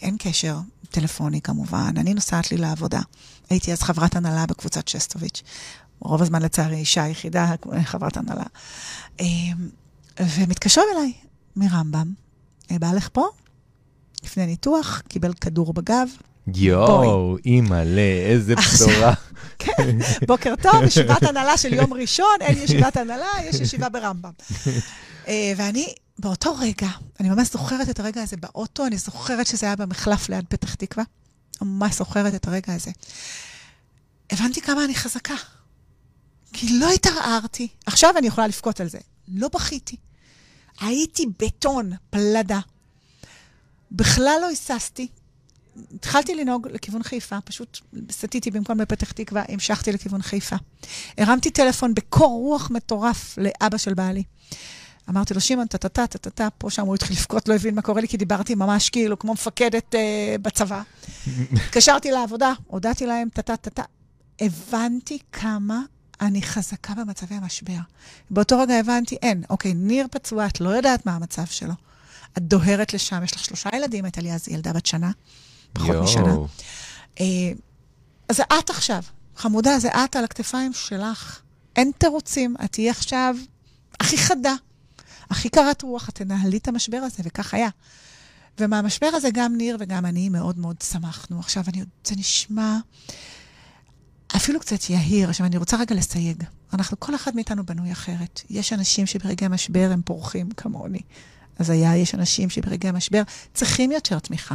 [0.02, 0.56] אין קשר,
[0.90, 3.00] טלפוני כמובן, אני נוסעת לי לעבודה.
[3.50, 5.42] הייתי אז חברת הנהלה בקבוצת שסטוביץ'.
[6.00, 8.44] רוב הזמן לצערי אישה היחידה, חברת הנהלה.
[9.20, 9.26] אה,
[10.20, 11.12] ומתקשרים אליי
[11.56, 12.12] מרמב"ם,
[12.70, 13.26] אה, בעלך פה?
[14.24, 16.08] לפני ניתוח, קיבל כדור בגב.
[16.54, 19.14] יואו, אימא'לה, איזה בשורה.
[19.58, 24.30] כן, בוקר טוב, ישיבת הנהלה של יום ראשון, אין ישיבת הנהלה, יש ישיבה ברמב"ם.
[25.28, 26.88] אה, ואני, באותו רגע,
[27.20, 31.04] אני ממש זוכרת את הרגע הזה באוטו, אני זוכרת שזה היה במחלף ליד פתח תקווה,
[31.62, 32.90] ממש זוכרת את הרגע הזה.
[34.30, 35.34] הבנתי כמה אני חזקה.
[36.52, 37.68] כי לא התערערתי.
[37.86, 38.98] עכשיו אני יכולה לבכות על זה.
[39.28, 39.96] לא בכיתי.
[40.80, 42.60] הייתי בטון, פלדה.
[43.92, 45.08] בכלל לא היססתי.
[45.94, 47.80] התחלתי לנהוג לכיוון חיפה, פשוט
[48.10, 50.56] סטיתי במקום בפתח תקווה, המשכתי לכיוון חיפה.
[51.18, 54.22] הרמתי טלפון בקור רוח מטורף לאבא של בעלי.
[55.08, 58.08] אמרתי לו, שמעון, טה-טה-טה, טה-טה-טה, פה שם הוא התחיל לבכות, לא הבין מה קורה לי,
[58.08, 60.82] כי דיברתי ממש כאילו כמו מפקדת אה, בצבא.
[61.66, 63.82] התקשרתי לעבודה, הודעתי להם, טה-טה-טה-טה.
[64.40, 65.80] הבנתי כמה
[66.20, 67.78] אני חזקה במצבי המשבר.
[68.30, 71.74] באותו רגע הבנתי, אין, אוקיי, ניר פצוע, את לא יודעת מה המצב שלו.
[72.38, 75.10] את דוהרת לשם, יש לך שלושה ילדים, הייתה לי אז ילדה בת שנה,
[75.72, 76.28] פחות משנה.
[76.28, 76.48] יואו.
[77.20, 77.24] אה,
[78.28, 79.02] אז זה את עכשיו,
[79.36, 81.40] חמודה, זה את על הכתפיים שלך.
[81.76, 83.36] אין תירוצים, את תהיי עכשיו
[84.00, 84.54] הכי חדה,
[85.30, 87.68] הכי קרת רוח, את תנהלי את המשבר הזה, וכך היה.
[88.60, 91.40] ומהמשבר הזה גם ניר וגם אני מאוד מאוד שמחנו.
[91.40, 92.78] עכשיו, אני, זה נשמע
[94.36, 95.28] אפילו קצת יהיר.
[95.28, 96.44] עכשיו, אני רוצה רגע לסייג.
[96.72, 98.40] אנחנו, כל אחד מאיתנו בנוי אחרת.
[98.50, 101.00] יש אנשים שברגעי משבר הם פורחים כמוני.
[101.58, 103.22] אז היה, יש אנשים שברגעי משבר
[103.54, 104.54] צריכים יותר תמיכה.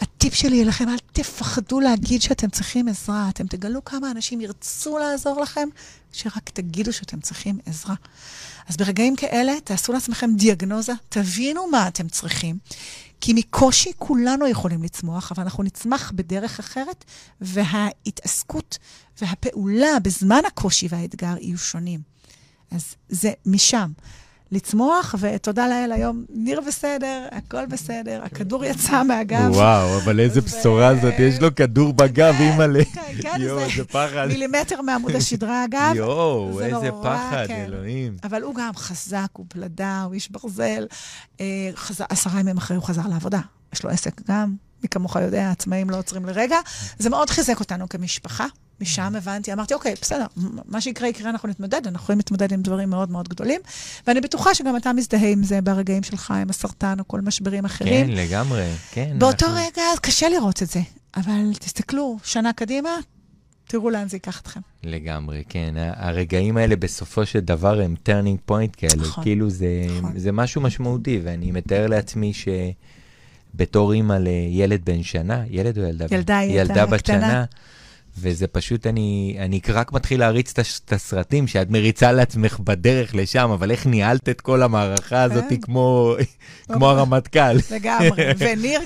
[0.00, 3.28] הטיפ שלי אליכם, אל תפחדו להגיד שאתם צריכים עזרה.
[3.28, 5.68] אתם תגלו כמה אנשים ירצו לעזור לכם,
[6.12, 7.94] שרק תגידו שאתם צריכים עזרה.
[8.68, 12.58] אז ברגעים כאלה, תעשו לעצמכם דיאגנוזה, תבינו מה אתם צריכים.
[13.20, 17.04] כי מקושי כולנו יכולים לצמוח, אבל אנחנו נצמח בדרך אחרת,
[17.40, 18.78] וההתעסקות
[19.20, 22.00] והפעולה בזמן הקושי והאתגר יהיו שונים.
[22.70, 23.92] אז זה משם.
[24.52, 29.50] לצמוח, ותודה לאל, היום ניר בסדר, הכל בסדר, הכדור יצא מהגב.
[29.54, 32.84] וואו, אבל איזה בשורה זאת, יש לו כדור בגב, כן, אימא'לה.
[32.84, 34.26] כן, כן, יואו, זה איזה פחד.
[34.28, 35.92] מילימטר מעמוד השדרה, אגב.
[35.96, 37.64] יואו, זה איזה פחד, כן.
[37.68, 38.16] אלוהים.
[38.24, 40.86] אבל הוא גם חזק, הוא פלדה, הוא איש ברזל.
[41.40, 41.70] אה,
[42.08, 43.40] עשרה ימים אחרי הוא חזר לעבודה.
[43.74, 46.58] יש לו עסק גם, מי כמוך יודע, עצמאים לא עוצרים לרגע.
[46.98, 48.46] זה מאוד חיזק אותנו כמשפחה.
[48.80, 50.26] משם הבנתי, אמרתי, אוקיי, בסדר,
[50.64, 53.60] מה שיקרה יקרה, אנחנו נתמודד, אנחנו יכולים להתמודד עם דברים מאוד מאוד גדולים,
[54.06, 58.06] ואני בטוחה שגם אתה מזדהה עם זה ברגעים שלך, עם הסרטן או כל משברים אחרים.
[58.06, 59.16] כן, לגמרי, כן.
[59.18, 59.60] באותו אנחנו...
[59.60, 60.80] רגע, קשה לראות את זה,
[61.16, 62.90] אבל תסתכלו, שנה קדימה,
[63.68, 64.60] תראו לאן זה ייקח אתכם.
[64.84, 65.74] לגמרי, כן.
[65.76, 68.92] הרגעים האלה בסופו של דבר הם turning point כאלה.
[68.96, 69.24] נכון.
[69.24, 69.68] כאילו זה,
[69.98, 70.12] נכון.
[70.16, 72.32] זה משהו משמעותי, ואני מתאר לעצמי
[73.54, 76.06] שבתור אימא לילד בן שנה, ילד או ילדה?
[76.10, 77.20] ילדה, ילדה, ילדה בת קטנה.
[77.20, 77.44] שנה.
[78.20, 80.54] וזה פשוט, אני, אני רק מתחיל להריץ
[80.84, 85.56] את הסרטים שאת מריצה לעצמך בדרך לשם, אבל איך ניהלת את כל המערכה הזאת כן.
[85.56, 86.16] כמו,
[86.72, 87.56] כמו הרמטכ"ל.
[87.70, 88.80] לגמרי, וניר,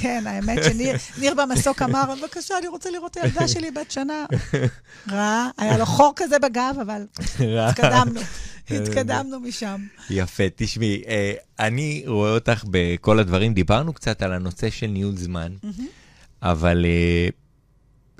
[0.00, 4.24] כן, האמת שניר במסוק אמר, בבקשה, אני רוצה לראות את הילדה שלי בת שנה.
[5.10, 7.02] רע, היה לו חור כזה בגב, אבל
[7.68, 8.20] התקדמנו.
[8.70, 9.80] התקדמנו משם.
[10.10, 15.52] יפה, תשמעי, אה, אני רואה אותך בכל הדברים, דיברנו קצת על הנושא של ניהול זמן,
[16.42, 16.86] אבל...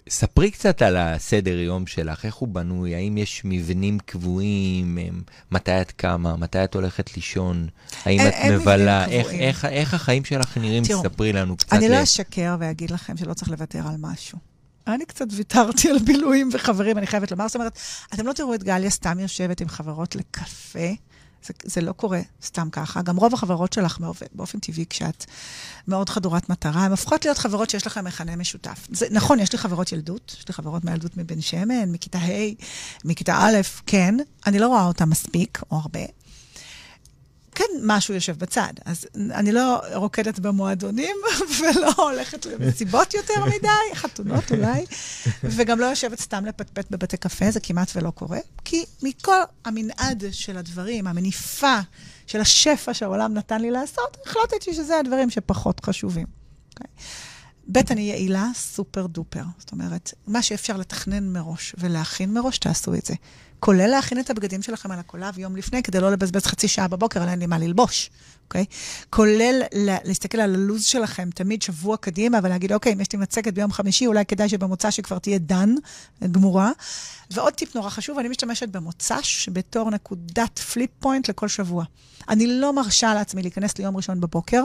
[0.09, 4.99] ספרי קצת על הסדר יום שלך, איך הוא בנוי, האם יש מבנים קבועים,
[5.51, 7.69] מתי את קמה, מתי את הולכת לישון,
[8.05, 11.73] האם את מבלה, איך, איך, איך החיים שלך נראים, תראו, ספרי לנו קצת.
[11.73, 14.39] אני לא אשקר ואגיד לכם שלא צריך לוותר על משהו.
[14.87, 17.49] אני קצת ויתרתי על בילויים וחברים, אני חייבת לומר.
[17.49, 17.79] זאת אומרת,
[18.15, 20.89] אתם לא תראו את גליה סתם יושבת עם חברות לקפה.
[21.45, 23.03] זה, זה לא קורה סתם ככה.
[23.03, 25.25] גם רוב החברות שלך מעובד, באופן טבעי, כשאת
[25.89, 28.87] מאוד חדורת מטרה, הן הופכות להיות חברות שיש לכם מכנה משותף.
[28.91, 32.55] זה, נכון, יש לי חברות ילדות, יש לי חברות מהילדות מבן שמן, מכיתה ה',
[33.05, 33.57] מכיתה א',
[33.87, 34.15] כן.
[34.47, 36.01] אני לא רואה אותן מספיק, או הרבה.
[37.57, 38.73] כן משהו יושב בצד.
[38.85, 41.17] אז אני לא רוקדת במועדונים
[41.61, 44.85] ולא הולכת למסיבות יותר מדי, חתונות אולי,
[45.45, 48.39] וגם לא יושבת סתם לפטפט בבתי קפה, זה כמעט ולא קורה.
[48.65, 51.79] כי מכל המנעד של הדברים, המניפה
[52.27, 56.27] של השפע שהעולם נתן לי לעשות, החלטתי שזה הדברים שפחות חשובים.
[56.75, 56.87] Okay.
[57.73, 59.43] ב', אני יעילה סופר דופר.
[59.59, 63.15] זאת אומרת, מה שאפשר לתכנן מראש ולהכין מראש, תעשו את זה.
[63.61, 67.29] כולל להכין את הבגדים שלכם על הקולב יום לפני, כדי לא לבזבז חצי שעה בבוקר,
[67.29, 68.11] אין לי מה ללבוש,
[68.45, 68.65] אוקיי?
[69.11, 69.63] כולל
[70.05, 74.07] להסתכל על הלו"ז שלכם תמיד שבוע קדימה, ולהגיד, אוקיי, אם יש לי מצגת ביום חמישי,
[74.07, 75.75] אולי כדאי שבמוצא שכבר תהיה דן,
[76.31, 76.71] גמורה.
[77.31, 81.85] ועוד טיפ נורא חשוב, אני משתמשת במוצ"ש בתור נקודת flip point לכל שבוע.
[82.29, 84.65] אני לא מרשה לעצמי להיכנס ליום ראשון בבוקר,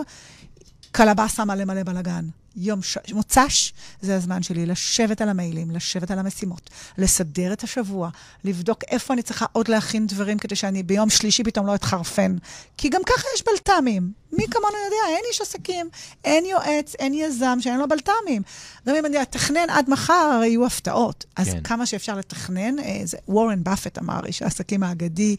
[0.91, 2.25] קלבאסה מלא מלא בלאגן.
[2.55, 2.97] יום ש...
[3.13, 8.09] מוצ"ש זה הזמן שלי לשבת על המיילים, לשבת על המשימות, לסדר את השבוע,
[8.43, 12.35] לבדוק איפה אני צריכה עוד להכין דברים כדי שאני ביום שלישי פתאום לא אתחרפן.
[12.77, 14.11] כי גם ככה יש בלת"מים.
[14.33, 15.89] מי כמונו יודע, אין איש עסקים,
[16.23, 18.41] אין יועץ, אין יזם שאין לו בלת"מים.
[18.87, 21.25] גם אם אני אתכנן עד מחר, הרי יהיו הפתעות.
[21.35, 21.63] אז כן.
[21.63, 25.35] כמה שאפשר לתכנן, אה, זה וורן באפט אמר, איש העסקים האגדי,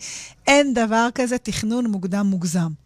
[0.46, 2.81] אין דבר כזה תכנון מוקדם מוגזם.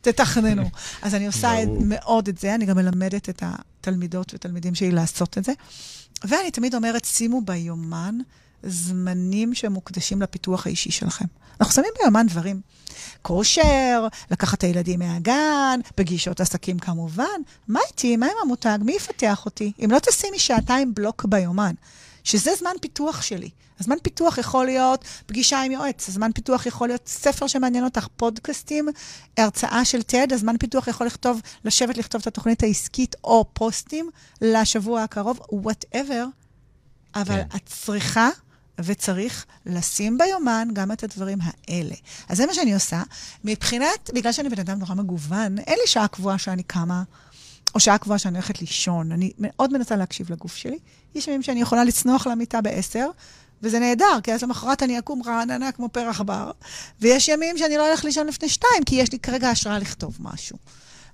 [0.00, 0.70] תתכננו.
[1.02, 1.48] אז אני עושה
[1.80, 5.52] מאוד את זה, אני גם מלמדת את התלמידות ותלמידים שלי לעשות את זה.
[6.24, 8.18] ואני תמיד אומרת, שימו ביומן
[8.62, 11.24] זמנים שמוקדשים לפיתוח האישי שלכם.
[11.60, 12.60] אנחנו שמים ביומן דברים.
[13.22, 17.40] כושר, לקחת את הילדים מהגן, פגישות עסקים כמובן.
[17.68, 18.16] מה איתי?
[18.16, 18.78] מה עם המותג?
[18.82, 19.72] מי יפתח אותי?
[19.84, 21.74] אם לא תשימי שעתיים בלוק ביומן,
[22.24, 23.50] שזה זמן פיתוח שלי.
[23.80, 28.88] הזמן פיתוח יכול להיות פגישה עם יועץ, הזמן פיתוח יכול להיות ספר שמעניין אותך, פודקאסטים,
[29.36, 34.10] הרצאה של TED, הזמן פיתוח יכול לכתוב, לשבת לכתוב את התוכנית העסקית או פוסטים
[34.40, 36.24] לשבוע הקרוב, whatever,
[37.14, 37.56] אבל כן.
[37.56, 38.28] את צריכה
[38.84, 41.94] וצריך לשים ביומן גם את הדברים האלה.
[42.28, 43.02] אז זה מה שאני עושה.
[43.44, 47.02] מבחינת, בגלל שאני בן אדם נורא מגוון, אין לי שעה קבועה שאני קמה.
[47.74, 49.12] או שעה קבועה שאני הולכת לישון.
[49.12, 50.78] אני מאוד מנסה להקשיב לגוף שלי.
[51.14, 53.06] יש ימים שאני יכולה לצנוח למיטה בעשר,
[53.62, 56.50] וזה נהדר, כי אז למחרת אני אקום רעננה כמו פרח בר,
[57.00, 60.58] ויש ימים שאני לא הולך לישון לפני שתיים, כי יש לי כרגע השראה לכתוב משהו.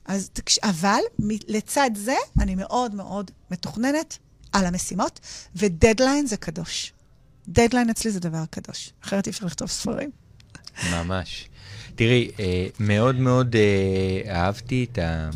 [0.05, 0.31] אז,
[0.63, 1.01] אבל
[1.49, 4.19] לצד זה, אני מאוד מאוד מתוכננת
[4.53, 5.21] על המשימות,
[5.57, 6.93] ודדליין זה קדוש.
[7.49, 10.11] דדליין אצלי זה דבר קדוש, אחרת אי אפשר לכתוב ספרים.
[10.93, 11.49] ממש.
[11.95, 15.31] תראי, אה, מאוד מאוד אה, אהבתי את ה...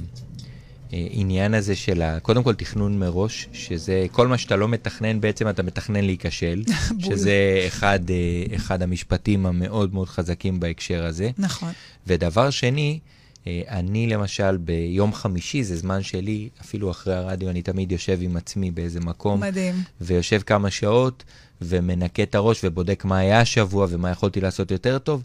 [0.93, 5.49] העניין הזה של, ה, קודם כל תכנון מראש, שזה כל מה שאתה לא מתכנן, בעצם
[5.49, 6.62] אתה מתכנן להיכשל,
[7.07, 11.30] שזה אחד, אה, אחד המשפטים המאוד מאוד חזקים בהקשר הזה.
[11.38, 11.72] נכון.
[12.07, 12.99] ודבר שני,
[13.47, 18.36] אה, אני למשל ביום חמישי, זה זמן שלי, אפילו אחרי הרדיו, אני תמיד יושב עם
[18.36, 19.41] עצמי באיזה מקום.
[19.41, 19.74] מדהים.
[20.01, 21.24] ויושב כמה שעות
[21.62, 25.22] ומנקה את הראש ובודק מה היה השבוע ומה יכולתי לעשות יותר טוב.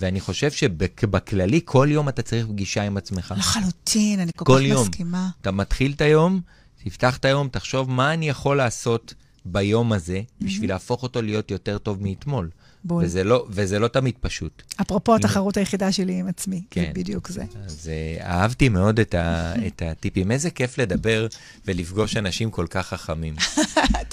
[0.00, 3.34] ואני חושב שבכללי, כל יום אתה צריך פגישה עם עצמך.
[3.38, 4.82] לחלוטין, אני כל, כל כך יום.
[4.82, 5.28] מסכימה.
[5.40, 6.40] אתה מתחיל את היום,
[6.84, 10.72] תפתח את היום, תחשוב מה אני יכול לעשות ביום הזה, בשביל mm-hmm.
[10.72, 12.50] להפוך אותו להיות יותר טוב מאתמול.
[12.84, 13.04] בול.
[13.04, 14.62] וזה לא, וזה לא תמיד פשוט.
[14.80, 16.92] אפרופו התחרות היחידה שלי עם עצמי, כן.
[16.94, 17.44] בדיוק זה.
[17.66, 20.30] אז uh, אהבתי מאוד את, ה, את הטיפים.
[20.30, 21.26] איזה כיף לדבר
[21.66, 23.34] ולפגוש אנשים כל כך חכמים.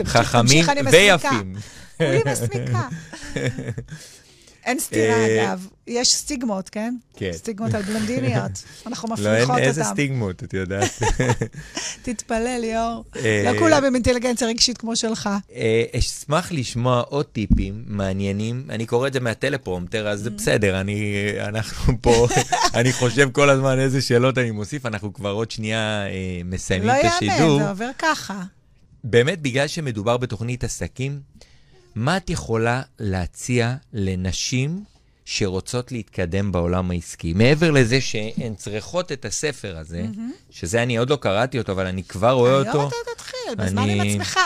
[0.06, 0.82] חכמים תמשיך, אני
[2.32, 2.88] מסמיקה.
[4.68, 5.68] אין סתירה, אה, אגב.
[5.88, 6.96] יש סטיגמות, כן?
[7.16, 7.32] כן.
[7.34, 8.52] סטיגמות על בלונדיניות.
[8.88, 9.94] אנחנו לא, אין מפריחות איזה אותן.
[9.94, 10.92] סטיגמות, את יודעת.
[12.04, 13.04] תתפלא, ליאור.
[13.16, 15.30] אה, לא כולם עם אינטליגנציה רגשית כמו שלך.
[15.56, 18.66] אה, אשמח לשמוע עוד טיפים מעניינים.
[18.70, 22.28] אני קורא את זה מהטלפרומטר, אז זה בסדר, אני, אנחנו פה,
[22.80, 26.06] אני חושב כל הזמן איזה שאלות אני מוסיף, אנחנו כבר עוד שנייה
[26.46, 27.60] מסיימים לא את יאמן, השידור.
[27.60, 28.44] זה עובר ככה.
[29.04, 31.20] באמת, בגלל שמדובר בתוכנית עסקים,
[31.98, 34.84] מה את יכולה להציע לנשים
[35.26, 37.34] שרוצות להתקדם בעולם העסקי?
[37.34, 40.06] מעבר לזה שהן צריכות את הספר הזה,
[40.50, 42.72] שזה אני עוד לא קראתי אותו, אבל אני כבר רואה אותו.
[42.72, 44.40] היום אתה תתחיל, בזמן עם עצמך.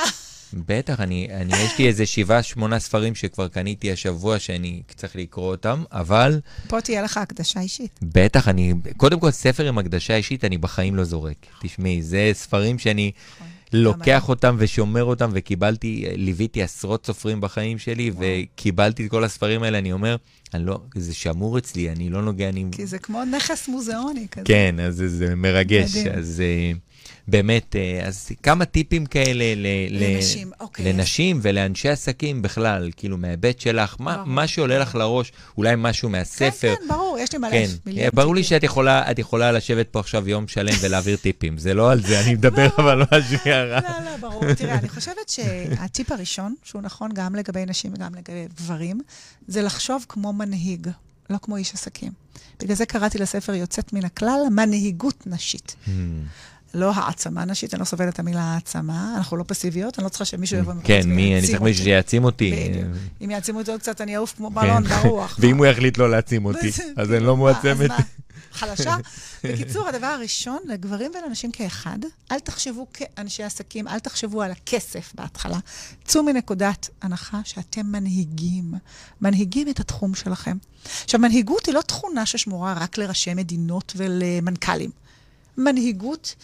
[0.53, 5.51] בטח, אני, אני, יש לי איזה שבעה, שמונה ספרים שכבר קניתי השבוע שאני צריך לקרוא
[5.51, 7.99] אותם, אבל פה תהיה לך הקדשה אישית.
[8.01, 11.45] בטח, אני, קודם כל, ספר עם הקדשה אישית, אני בחיים לא זורק.
[11.61, 13.11] תשמעי, זה ספרים שאני
[13.73, 19.77] לוקח אותם ושומר אותם, וקיבלתי, ליוויתי עשרות סופרים בחיים שלי, וקיבלתי את כל הספרים האלה,
[19.77, 20.15] אני אומר,
[20.53, 22.65] אני לא, זה שמור אצלי, אני לא נוגע, אני...
[22.71, 24.45] כי זה כמו נכס מוזיאוני כזה.
[24.45, 25.95] כן, אז זה, זה מרגש.
[25.95, 26.13] מדהים.
[26.17, 26.71] אז אה,
[27.27, 30.93] באמת, אה, אז כמה טיפים כאלה ל, ל- לנשים, אוקיי.
[30.93, 34.27] לנשים ולאנשי עסקים בכלל, כאילו מההיבט שלך, מה, ברור.
[34.27, 36.75] מה שעולה לך לראש, אולי משהו מהספר.
[36.75, 37.49] כן, כן, ברור, יש לי מלא.
[37.51, 38.55] כן, מיליון אה, ברור לי טיפים.
[38.57, 41.57] שאת יכולה, יכולה לשבת פה עכשיו יום שלם ולהעביר טיפים.
[41.57, 43.79] זה לא על זה, אני מדבר, אבל לא להשמיע רע.
[43.81, 44.53] לא, לא, ברור.
[44.53, 49.01] תראה, אני חושבת שהטיפ הראשון, שהוא נכון גם לגבי נשים וגם לגבי גברים,
[49.47, 50.87] זה לחשוב כמו מנהיג,
[51.29, 52.11] לא כמו איש עסקים.
[52.59, 55.75] בגלל זה קראתי לספר יוצאת מן הכלל, מנהיגות נשית.
[55.85, 55.89] Hmm,
[56.73, 60.25] לא העצמה נשית, אני לא סובלת את המילה העצמה, אנחנו לא פסיביות, אני לא צריכה
[60.25, 61.83] שמישהו יבוא מבחוץ כן, מי, אני צריך מישהו.
[61.83, 62.69] שיעצים אותי.
[62.69, 62.87] בדיוק.
[63.21, 64.55] אם יעצימו אותי עוד קצת, אני אעוף כמו כן.
[64.55, 65.37] בלון ברוח.
[65.39, 67.91] ואם הוא יחליט לא להעצים אותי, אז אני לא מועצמת.
[68.51, 68.95] חלשה?
[69.43, 71.99] בקיצור, הדבר הראשון, לגברים ולנשים כאחד,
[72.31, 75.57] אל תחשבו כאנשי עסקים, אל תחשבו על הכסף בהתחלה.
[76.05, 78.73] צאו מנקודת הנחה שאתם מנהיגים.
[79.21, 80.57] מנהיגים את התחום שלכם.
[81.03, 84.91] עכשיו, מנהיגות היא לא תכונה ששמורה רק לראשי מדינות ולמנכ"לים.
[85.57, 86.35] מנהיגות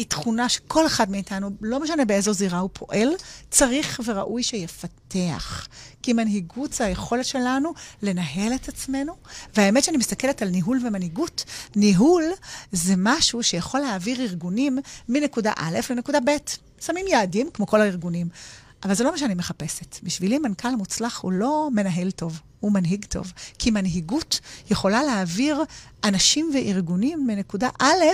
[0.00, 3.08] היא תכונה שכל אחד מאיתנו, לא משנה באיזו זירה הוא פועל,
[3.50, 5.68] צריך וראוי שיפתח.
[6.02, 7.72] כי מנהיגות זה היכולת שלנו
[8.02, 9.12] לנהל את עצמנו,
[9.56, 11.44] והאמת שאני מסתכלת על ניהול ומנהיגות,
[11.76, 12.24] ניהול
[12.72, 14.78] זה משהו שיכול להעביר ארגונים
[15.08, 16.30] מנקודה א' לנקודה ב'.
[16.80, 18.28] שמים יעדים, כמו כל הארגונים.
[18.82, 19.96] אבל זה לא מה שאני מחפשת.
[20.02, 23.32] בשבילי מנכ"ל מוצלח הוא לא מנהל טוב, הוא מנהיג טוב.
[23.58, 25.62] כי מנהיגות יכולה להעביר
[26.04, 28.04] אנשים וארגונים מנקודה א'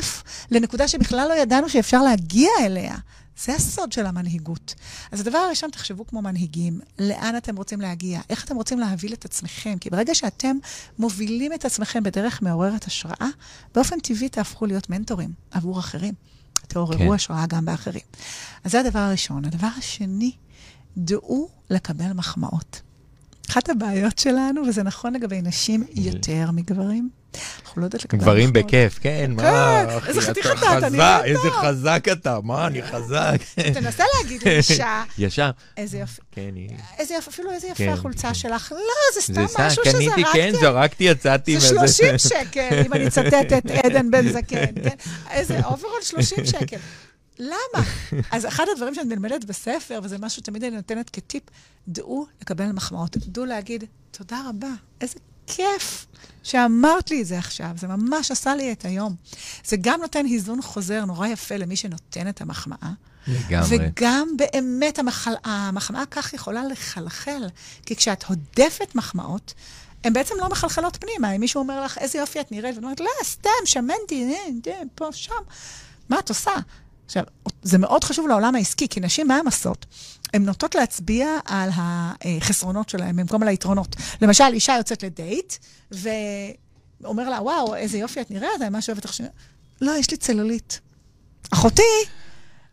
[0.51, 2.97] לנקודה שבכלל לא ידענו שאפשר להגיע אליה.
[3.45, 4.75] זה הסוד של המנהיגות.
[5.13, 9.25] אז הדבר הראשון, תחשבו כמו מנהיגים, לאן אתם רוצים להגיע, איך אתם רוצים להוביל את
[9.25, 10.57] עצמכם, כי ברגע שאתם
[10.99, 13.29] מובילים את עצמכם בדרך מעוררת השראה,
[13.75, 16.15] באופן טבעי תהפכו להיות מנטורים עבור אחרים.
[16.69, 17.13] תעוררו כן.
[17.13, 18.03] השראה גם באחרים.
[18.65, 19.45] אז זה הדבר הראשון.
[19.45, 20.33] הדבר השני,
[20.97, 22.81] דעו לקבל מחמאות.
[23.51, 27.09] אחת הבעיות שלנו, וזה נכון לגבי נשים יותר מגברים,
[27.65, 28.35] אנחנו לא יודעות לקבל מחמאות.
[28.37, 31.51] גברים בכיף, כן, מה, אחי, איזה חתיך אתה, אתה חזק, איזה.
[31.63, 33.37] חזק אתה, מה, אני חזק.
[33.75, 35.51] תנסה להגיד לאישה, ישר.
[35.77, 36.69] איזה יופי, כן, היא...
[36.99, 38.35] איזה יופי, אפילו איזה יפה כן, החולצה כן.
[38.35, 38.73] שלך.
[38.73, 38.79] לא,
[39.15, 40.61] זה סתם משהו קניתי, כן, שזרקתי.
[40.61, 41.61] זרקתי, יצאתי.
[41.61, 44.97] זה וזה- 30 שקל, אם אני אצטט את עדן בן זקן, כן?
[45.31, 46.77] איזה אוברול 30 שקל.
[47.39, 47.85] למה?
[48.33, 51.43] אז אחד הדברים שאני מלמדת בספר, וזה משהו שתמיד אני נותנת כטיפ,
[51.89, 53.17] דעו לקבל מחמאות.
[53.17, 54.71] דעו להגיד, תודה רבה,
[55.01, 56.07] איזה כיף
[56.43, 59.15] שאמרת לי את זה עכשיו, זה ממש עשה לי את היום.
[59.65, 62.93] זה גם נותן היזון חוזר נורא יפה למי שנותן את המחמאה.
[63.27, 63.79] לגמרי.
[63.79, 65.35] וגם באמת המחל...
[65.45, 67.49] המחמאה כך יכולה לחלחל,
[67.87, 69.55] כי כשאת הודפת מחמאות,
[70.05, 71.33] הן בעצם לא מחלחלות פנימה.
[71.33, 74.35] אם מישהו אומר לך, איזה יופי את נראית, ואת אומרת, לא, סתם, שמנתי,
[74.95, 75.35] פה, שם.
[76.09, 76.53] מה את עושה?
[77.07, 77.25] עכשיו,
[77.63, 79.87] זה מאוד חשוב לעולם העסקי, כי נשים, מה הן עושות?
[80.35, 83.97] הן נוטות להצביע על החסרונות שלהן במקום על היתרונות.
[84.23, 85.55] למשל, אישה יוצאת לדייט,
[85.91, 89.21] ואומר לה, וואו, איזה יופי את נראית, אני ממש אוהבת ש...
[89.81, 90.81] לא, יש לי צלולית.
[91.51, 91.83] אחותי,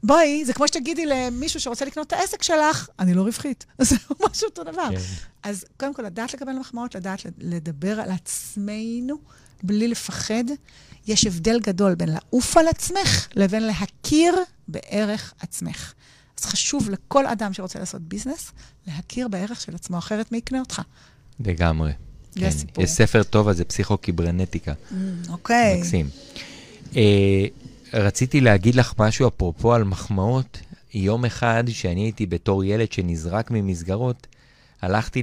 [0.03, 3.65] בואי, זה כמו שתגידי למישהו שרוצה לקנות את העסק שלך, אני לא רווחית.
[3.81, 4.89] זה ממש אותו דבר.
[4.91, 5.01] כן.
[5.43, 9.17] אז קודם כל, לדעת לקבל מחמאות, לדעת לדבר על עצמנו
[9.63, 10.43] בלי לפחד.
[11.07, 14.35] יש הבדל גדול בין לעוף על עצמך לבין להכיר
[14.67, 15.93] בערך עצמך.
[16.39, 18.51] אז חשוב לכל אדם שרוצה לעשות ביזנס,
[18.87, 20.81] להכיר בערך של עצמו, אחרת מי יקנה אותך?
[21.39, 21.91] לגמרי.
[22.33, 22.45] זה כן.
[22.45, 22.83] הסיפור.
[22.83, 24.73] יש ספר טוב על זה, פסיכוקיברנטיקה.
[25.29, 25.79] אוקיי.
[25.79, 26.09] מקסים.
[26.95, 27.45] אה,
[27.93, 30.57] רציתי להגיד לך משהו אפרופו על מחמאות.
[30.93, 34.27] יום אחד, שאני הייתי בתור ילד שנזרק ממסגרות,
[34.83, 35.21] הלכתי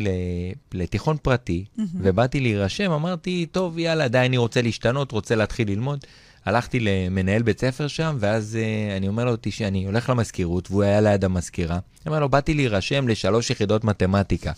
[0.73, 6.05] לתיכון פרטי, ובאתי להירשם, אמרתי, טוב, יאללה, די, אני רוצה להשתנות, רוצה להתחיל ללמוד.
[6.45, 11.01] הלכתי למנהל בית ספר שם, ואז uh, אני אומר לו שאני הולך למזכירות, והוא היה
[11.01, 11.75] ליד המזכירה.
[11.75, 14.53] אני אומר לו, באתי להירשם לשלוש יחידות מתמטיקה.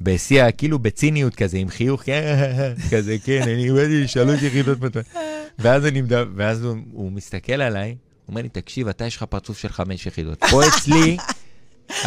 [0.00, 2.02] בשיא, כאילו בציניות כזה, עם חיוך,
[2.90, 5.18] כזה, כן, אני באתי לשלוש יחידות מתמטיקה.
[5.58, 6.02] ואז, אני,
[6.36, 7.96] ואז הוא, הוא מסתכל עליי, הוא
[8.28, 10.44] אומר לי, תקשיב, אתה יש לך פרצוף של חמש יחידות.
[10.50, 11.16] פה אצלי,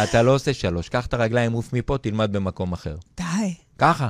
[0.04, 0.88] אתה לא עושה שלוש.
[0.88, 2.96] קח את הרגליים, עוף מפה, תלמד במקום אחר.
[3.16, 3.54] די.
[3.78, 4.08] ככה.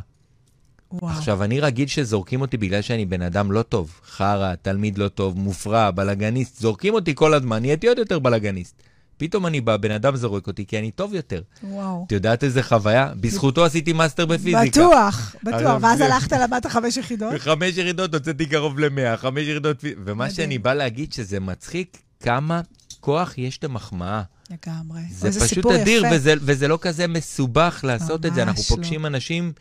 [0.93, 1.13] וואו.
[1.17, 4.01] עכשיו, אני רגיל שזורקים אותי בגלל שאני בן אדם לא טוב.
[4.07, 6.61] חרא, תלמיד לא טוב, מופרע, בלאגניסט.
[6.61, 8.83] זורקים אותי כל הזמן, נהייתי עוד יותר בלאגניסט.
[9.17, 11.43] פתאום אני בא, בן אדם זורק אותי כי אני טוב יותר.
[11.63, 12.05] וואו.
[12.07, 13.13] את יודעת איזה חוויה?
[13.21, 14.65] בזכותו עשיתי מאסטר בפיזיקה.
[14.81, 15.83] בטוח, בטוח.
[15.83, 17.33] ואז הלכת, למדת חמש יחידות?
[17.37, 19.81] בחמש ירידות הוצאתי קרוב למאה, חמש ירידות...
[19.81, 20.31] פי- ומה.
[20.31, 22.61] שאני בא להגיד שזה מצחיק כמה
[23.01, 24.23] כוח יש למחמאה.
[24.51, 25.01] לגמרי.
[25.11, 26.05] זה פשוט אדיר.
[26.13, 28.43] וזה, וזה לא כזה מסובך לעשות את זה.
[28.43, 28.77] אנחנו לא.
[28.77, 29.53] פוגשים אנשים...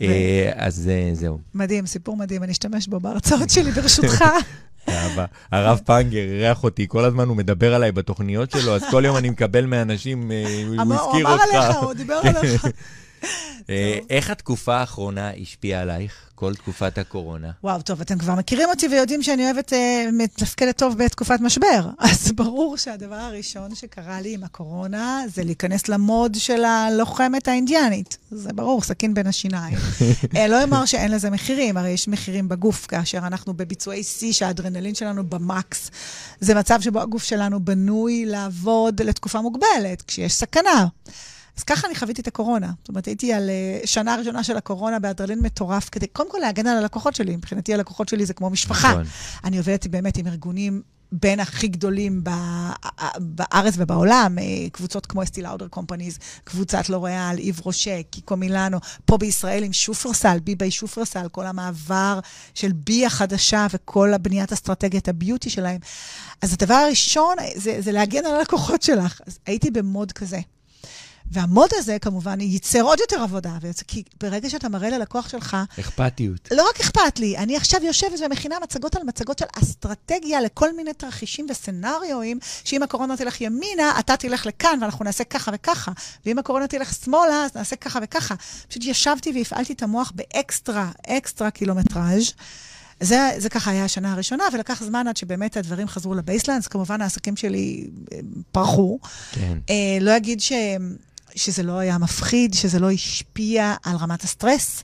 [0.00, 1.38] אה, אז אה, זהו.
[1.54, 4.24] מדהים, סיפור מדהים, אני אשתמש בו בהרצאות שלי, ברשותך.
[4.88, 5.24] אהבה.
[5.52, 9.30] הרב פנגר אירח אותי, כל הזמן הוא מדבר עליי בתוכניות שלו, אז כל יום אני
[9.30, 11.44] מקבל מאנשים, אה, הוא הזכיר הוא אותך.
[11.52, 12.66] אמר עליך, הוא דיבר עליך.
[13.70, 17.50] אה, איך התקופה האחרונה השפיעה עלייך, כל תקופת הקורונה?
[17.64, 21.88] וואו, טוב, אתם כבר מכירים אותי ויודעים שאני אוהבת, אה, מתפקדת טוב בתקופת משבר.
[21.98, 28.18] אז ברור שהדבר הראשון שקרה לי עם הקורונה זה להיכנס למוד של הלוחמת האינדיאנית.
[28.30, 29.78] זה ברור, סכין בין השיניים.
[30.36, 34.94] אה, לא אומר שאין לזה מחירים, הרי יש מחירים בגוף, כאשר אנחנו בביצועי שיא שהאדרנלין
[34.94, 35.90] שלנו במקס.
[36.40, 40.86] זה מצב שבו הגוף שלנו בנוי לעבוד לתקופה מוגבלת, כשיש סכנה.
[41.60, 42.70] אז ככה אני חוויתי את הקורונה.
[42.78, 43.50] זאת אומרת, הייתי על
[43.82, 47.36] uh, שנה ראשונה של הקורונה באדרלין מטורף, כדי קודם כל להגן על הלקוחות שלי.
[47.36, 48.90] מבחינתי הלקוחות שלי זה כמו משפחה.
[48.90, 49.04] נכון.
[49.44, 50.82] אני עובדת באמת עם ארגונים
[51.12, 52.70] בין הכי גדולים ב-
[53.18, 59.18] בארץ ובעולם, אה, קבוצות כמו אסטי לאודר קומפניז, קבוצת לוריאל, איב רושה, קיקו מילאנו, פה
[59.18, 62.20] בישראל עם שופרסל, בי ביי שופרסל, כל המעבר
[62.54, 65.78] של בי החדשה וכל הבניית אסטרטגיית הביוטי שלהם.
[66.42, 69.20] אז הדבר הראשון זה, זה להגן על הלקוחות שלך.
[69.26, 70.40] אז הייתי במוד כזה.
[71.30, 73.52] והמוד הזה כמובן ייצר עוד יותר עבודה,
[73.86, 76.48] כי ברגע שאתה מראה ללקוח שלך, אכפתיות.
[76.50, 80.92] לא רק אכפת לי, אני עכשיו יושבת ומכינה מצגות על מצגות של אסטרטגיה לכל מיני
[80.92, 85.92] תרחישים וסצנריואים, שאם הקורונה תלך ימינה, אתה תלך לכאן ואנחנו נעשה ככה וככה,
[86.26, 88.34] ואם הקורונה תלך שמאלה, אז נעשה ככה וככה.
[88.68, 92.32] פשוט ישבתי והפעלתי את המוח באקסטרה, אקסטרה קילומטראז'.
[93.00, 96.66] זה, זה ככה היה השנה הראשונה, ולקח זמן עד שבאמת הדברים חזרו ל baselines.
[96.66, 98.18] כמובן, העסקים שלי אה,
[98.52, 98.98] פרחו.
[99.32, 99.58] כן.
[99.70, 100.52] אה, לא אגיד ש...
[101.36, 104.82] שזה לא היה מפחיד, שזה לא השפיע על רמת הסטרס.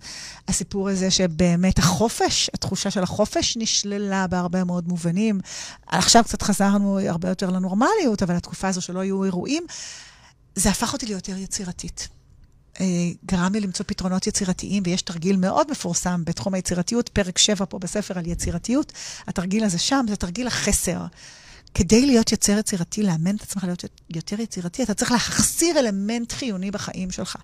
[0.48, 5.40] הסיפור הזה שבאמת החופש, התחושה של החופש נשללה בהרבה מאוד מובנים.
[5.86, 9.66] עכשיו קצת חזרנו הרבה יותר לנורמליות, אבל התקופה הזו שלא היו אירועים,
[10.54, 12.08] זה הפך אותי ליותר יצירתית.
[12.80, 12.86] אה,
[13.26, 18.18] גרם לי למצוא פתרונות יצירתיים, ויש תרגיל מאוד מפורסם בתחום היצירתיות, פרק 7 פה בספר
[18.18, 18.92] על יצירתיות.
[19.26, 21.00] התרגיל הזה שם זה תרגיל החסר.
[21.78, 26.70] כדי להיות יוצר יצירתי, לאמן את עצמך להיות יותר יצירתי, אתה צריך להחסיר אלמנט חיוני
[26.70, 27.36] בחיים שלך.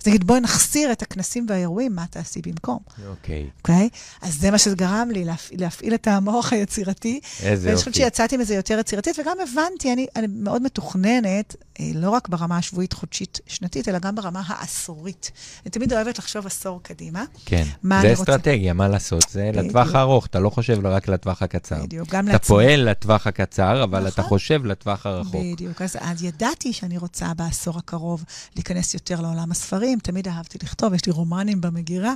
[0.00, 2.78] אז נגיד, בואי נחסיר את הכנסים והאירועים, מה תעשי במקום,
[3.08, 3.46] אוקיי.
[3.58, 3.88] אוקיי?
[4.22, 5.50] אז זה מה שזה גרם לי, להפ...
[5.52, 7.20] להפעיל את המוח היצירתי.
[7.42, 8.04] איזה ואני חושבת יופי.
[8.04, 12.92] שיצאתי מזה יותר יצירתית, וגם הבנתי, אני, אני מאוד מתוכננת, אה, לא רק ברמה השבועית,
[12.92, 15.30] חודשית, שנתית, אלא גם ברמה העשורית.
[15.66, 17.24] אני תמיד אוהבת לחשוב עשור קדימה.
[17.46, 17.64] כן.
[17.82, 18.12] מה זה?
[18.12, 19.24] אסטרטגיה, מה לעשות?
[19.30, 19.66] זה בדיוק.
[19.66, 21.82] לטווח הארוך, אתה לא חושב רק לטווח הקצר.
[21.82, 22.48] בדיוק, גם אתה לעצמי.
[22.48, 24.28] פועל לטווח הקצר, אבל אתה נכון.
[24.28, 25.42] חושב לטווח הרחוק.
[25.52, 25.82] בדיוק.
[25.82, 28.24] אז, אז ידעתי שאני רוצה בעשור הקרוב
[28.56, 29.89] להיכנס יותר לעולם הספרים.
[29.98, 32.14] תמיד אהבתי לכתוב, יש לי רומנים במגירה,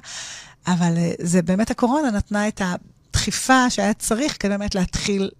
[0.67, 5.31] אבל אה, זה באמת הקורונה נתנה את הדחיפה שהיה צריך כדי באמת להתחיל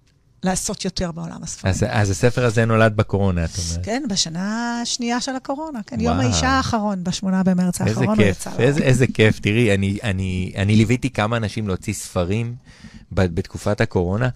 [0.45, 1.75] לעשות יותר בעולם הספרים.
[1.75, 3.85] אז, אז הספר הזה נולד בקורונה, את אומרת.
[3.85, 5.81] כן, בשנה השנייה של הקורונה.
[5.87, 6.07] כן, וואו.
[6.07, 8.51] יום האישה האחרון, בשמונה במרץ האחרון, הוא יצא.
[8.59, 9.41] איזה, איזה כיף.
[9.41, 12.55] תראי, אני, אני, אני ליוויתי כמה אנשים להוציא ספרים
[13.13, 14.29] בתקופת הקורונה.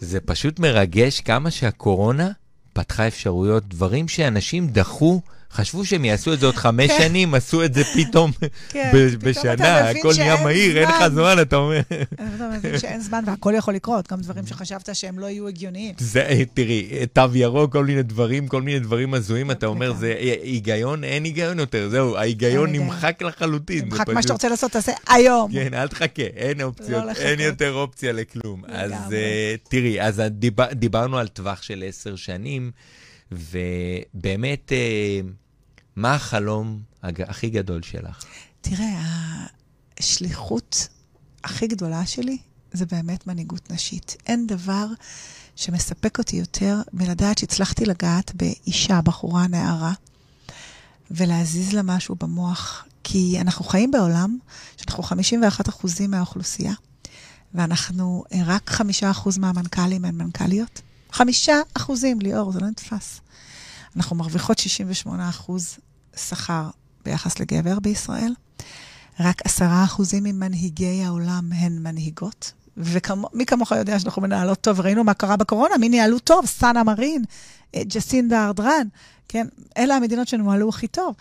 [0.00, 2.30] זה פשוט מרגש כמה שהקורונה
[2.72, 5.20] פתחה אפשרויות, דברים שאנשים דחו.
[5.54, 6.98] חשבו שהם יעשו את זה עוד חמש כן.
[6.98, 8.30] שנים, עשו את זה פתאום
[8.72, 11.36] כן, בשנה, הכל נהיה מהיר, אין לך זמן.
[11.42, 11.80] אתה אומר.
[12.36, 15.94] אתה מבין שאין זמן והכל יכול לקרות, גם דברים שחשבת שהם לא יהיו הגיוניים.
[15.98, 19.92] זה, תראי, תו ירוק, כל מיני דברים, כל מיני דברים הזויים, אתה אומר.
[19.92, 22.72] זה היגיון, אין היגיון יותר, זהו, ההיגיון.
[22.72, 23.78] נמחק לחלוטין.
[23.78, 25.52] זה תמחק מה שאתה רוצה לעשות, תעשה היום.
[25.52, 27.24] כן, אל תחכה, אין אופציות, לא לחכות.
[27.24, 28.62] אין יותר אופציה לכלום.
[28.68, 28.92] אז
[29.68, 32.70] תראי, אז דיבר, דיברנו על טווח של עשר שנים,
[33.32, 34.72] ובאמת,
[35.96, 37.22] מה החלום הג...
[37.22, 38.24] הכי גדול שלך?
[38.60, 39.02] תראה,
[39.98, 40.88] השליחות
[41.44, 42.38] הכי גדולה שלי
[42.72, 44.16] זה באמת מנהיגות נשית.
[44.26, 44.86] אין דבר
[45.56, 49.92] שמספק אותי יותר מלדעת שהצלחתי לגעת באישה, בחורה, נערה,
[51.10, 52.84] ולהזיז לה משהו במוח.
[53.04, 54.38] כי אנחנו חיים בעולם
[54.76, 56.72] שאנחנו 51 אחוזים מהאוכלוסייה,
[57.54, 60.82] ואנחנו אה, רק חמישה אחוז מהמנכ"לים הן מנכ"ליות.
[61.12, 63.20] חמישה אחוזים, ליאור, זה לא נתפס.
[63.96, 65.78] אנחנו מרוויחות 68 אחוז
[66.16, 66.70] שכר
[67.04, 68.34] ביחס לגבר בישראל.
[69.20, 72.52] רק עשרה אחוזים ממנהיגי העולם הן מנהיגות.
[72.76, 76.46] ומי כמוך יודע שאנחנו מנהלות טוב, ראינו מה קרה בקורונה, מי ניהלו טוב?
[76.46, 77.24] סאנה מרין,
[77.74, 78.86] אה, ג'סינדה ארדרן,
[79.28, 79.46] כן?
[79.76, 81.14] אלה המדינות שנוהלו הכי טוב.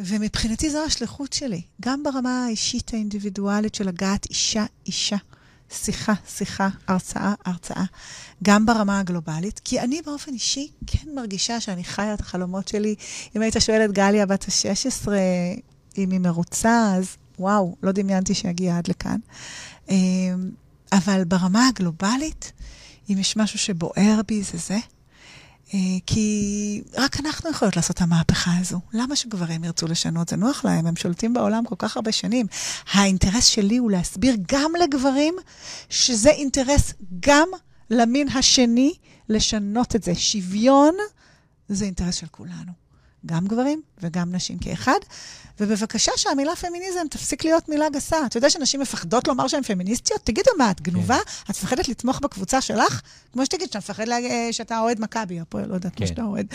[0.00, 5.16] ומבחינתי זו השליחות שלי, גם ברמה האישית האינדיבידואלית של לגעת אישה-אישה,
[5.72, 7.84] שיחה, שיחה, הרצאה, הרצאה,
[8.42, 12.94] גם ברמה הגלובלית, כי אני באופן אישי כן מרגישה שאני חיה את החלומות שלי.
[13.36, 15.08] אם היית שואל את גליה בת ה-16
[15.98, 19.16] אם היא מרוצה, אז וואו, לא דמיינתי שיגיע עד לכאן.
[19.88, 20.50] אמ,
[20.92, 22.52] אבל ברמה הגלובלית,
[23.10, 24.78] אם יש משהו שבוער בי, זה זה.
[25.74, 28.80] אה, כי רק אנחנו יכולות לעשות את המהפכה הזו.
[28.92, 30.28] למה שגברים ירצו לשנות?
[30.28, 32.46] זה נוח להם, הם שולטים בעולם כל כך הרבה שנים.
[32.92, 35.34] האינטרס שלי הוא להסביר גם לגברים
[35.88, 37.48] שזה אינטרס גם
[37.90, 38.94] למין השני
[39.28, 40.14] לשנות את זה.
[40.14, 40.94] שוויון
[41.68, 42.81] זה אינטרס של כולנו.
[43.26, 44.98] גם גברים וגם נשים כאחד.
[45.60, 48.26] ובבקשה שהמילה פמיניזם תפסיק להיות מילה גסה.
[48.26, 50.20] אתה יודע שנשים מפחדות לומר שהן פמיניסטיות?
[50.24, 51.16] תגידו, מה, את גנובה?
[51.16, 51.30] כן.
[51.44, 53.00] את מפחדת לתמוך בקבוצה שלך?
[53.32, 54.16] כמו שתגיד שאתה מפחד לה...
[54.52, 56.04] שאתה אוהד מכבי, או לא יודעת כן.
[56.04, 56.46] מה שאתה אוהד.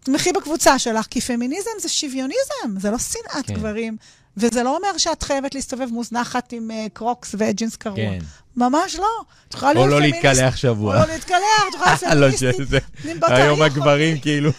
[0.00, 3.54] תמכי בקבוצה שלך, כי פמיניזם זה שוויוניזם, זה לא שנאת כן.
[3.54, 3.96] גברים.
[4.36, 7.96] וזה לא אומר שאת חייבת להסתובב מוזנחת עם uh, קרוקס וג'ינס קרוע.
[7.96, 8.18] כן.
[8.56, 9.06] ממש לא.
[9.48, 10.16] את יכולה להיות פמיניסט.
[10.16, 10.96] או לא להתקלח שבוע.
[10.96, 12.82] או לא להתקלח, את יכולה להיות לא, פמיניסטית.
[13.22, 14.50] היום הגברים כאילו,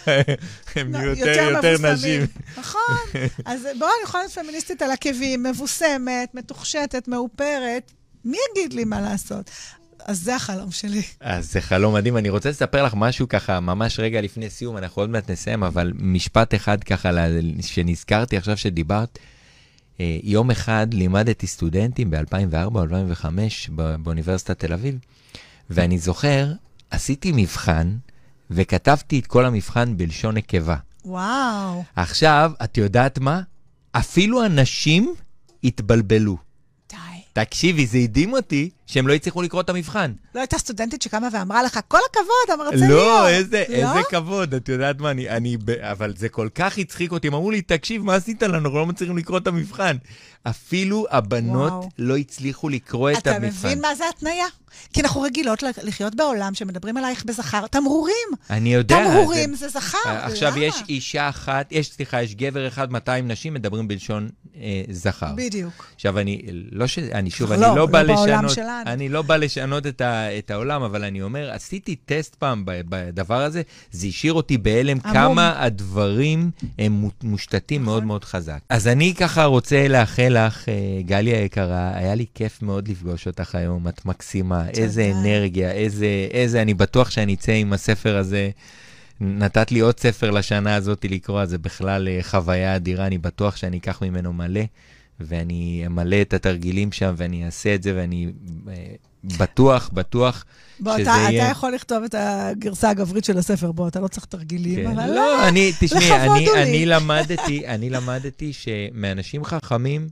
[0.74, 2.26] הם לא, יותר נשים.
[2.56, 2.80] נכון.
[3.44, 7.92] אז בואו, אני יכולה להיות פמיניסטית על עקבים, מבוסמת, מתוכשתת, מאופרת.
[8.24, 9.50] מי יגיד לי מה לעשות?
[10.04, 11.02] אז זה החלום שלי.
[11.20, 12.16] אז זה חלום מדהים.
[12.16, 15.92] אני רוצה לספר לך משהו ככה, ממש רגע לפני סיום, אנחנו עוד מעט נסיים, אבל
[15.94, 17.10] משפט אחד ככה
[17.60, 19.18] שנזכרתי עכשיו שדיברת.
[20.00, 23.70] אה, יום אחד לימדתי סטודנטים ב-2004 2005
[24.02, 24.98] באוניברסיטת תל אביב,
[25.70, 26.52] ואני זוכר,
[26.90, 27.96] עשיתי מבחן
[28.50, 30.76] וכתבתי את כל המבחן בלשון נקבה.
[31.04, 31.84] וואו.
[31.96, 33.40] עכשיו, את יודעת מה?
[33.92, 35.14] אפילו אנשים
[35.64, 36.36] התבלבלו.
[36.90, 36.96] די.
[37.32, 40.12] תקשיבי, זה הדהים אותי שהם לא הצליחו לקרוא את המבחן.
[40.34, 44.68] לא הייתה סטודנטית שקמה ואמרה לך, כל הכבוד, המרצה לא, איזה, לא, איזה כבוד, את
[44.68, 48.14] יודעת מה, אני, אני, אבל זה כל כך הצחיק אותי, הם אמרו לי, תקשיב, מה
[48.14, 49.96] עשית לנו, אנחנו לא מצליחים לקרוא את המבחן.
[50.50, 51.88] אפילו הבנות וואו.
[51.98, 53.46] לא הצליחו לקרוא את המבחן.
[53.46, 54.46] אתה מבין מה זה התניה?
[54.92, 57.66] כי אנחנו רגילות לחיות בעולם שמדברים עלייך בזכר.
[57.66, 58.28] תמרורים.
[58.50, 59.04] אני יודע.
[59.04, 60.64] תמרורים זה, זה זכר, עכשיו, למה?
[60.64, 65.32] יש אישה אחת, יש, סליחה, יש גבר אחד, 200 נשים מדברים בלשון אה, זכר.
[65.36, 65.86] בדיוק.
[65.94, 66.98] עכשיו, אני לא ש...
[66.98, 68.50] אני שוב, לא, אני לא, לא בא לשנות...
[68.84, 68.94] שלנו.
[68.94, 73.42] אני לא בא לשנות את, ה, את העולם, אבל אני אומר, עשיתי טסט פעם בדבר
[73.42, 78.06] הזה, זה השאיר אותי בהלם כמה הדברים הם מושתתים מאוד נכון.
[78.06, 78.58] מאוד חזק.
[78.68, 83.54] אז אני ככה רוצה לאחל לך, אה, גלי היקרה, היה לי כיף מאוד לפגוש אותך
[83.54, 88.50] היום, את מקסימה, איזה אנרגיה, איזה, איזה, אני בטוח שאני אצא עם הספר הזה.
[89.20, 93.78] נתת לי עוד ספר לשנה הזאת לקרוא, זה בכלל אה, חוויה אדירה, אני בטוח שאני
[93.78, 94.60] אקח ממנו מלא.
[95.20, 98.32] ואני אמלא את התרגילים שם, ואני אעשה את זה, ואני
[98.68, 98.74] אה,
[99.38, 100.44] בטוח, בטוח
[100.80, 101.42] בוא, שזה אתה, יהיה...
[101.42, 104.98] אתה יכול לכתוב את הגרסה הגברית של הספר, בוא, אתה לא צריך תרגילים, כן.
[104.98, 110.08] אבל לא, אני, תשמעי, אני, אני למדתי, אני למדתי שמאנשים חכמים,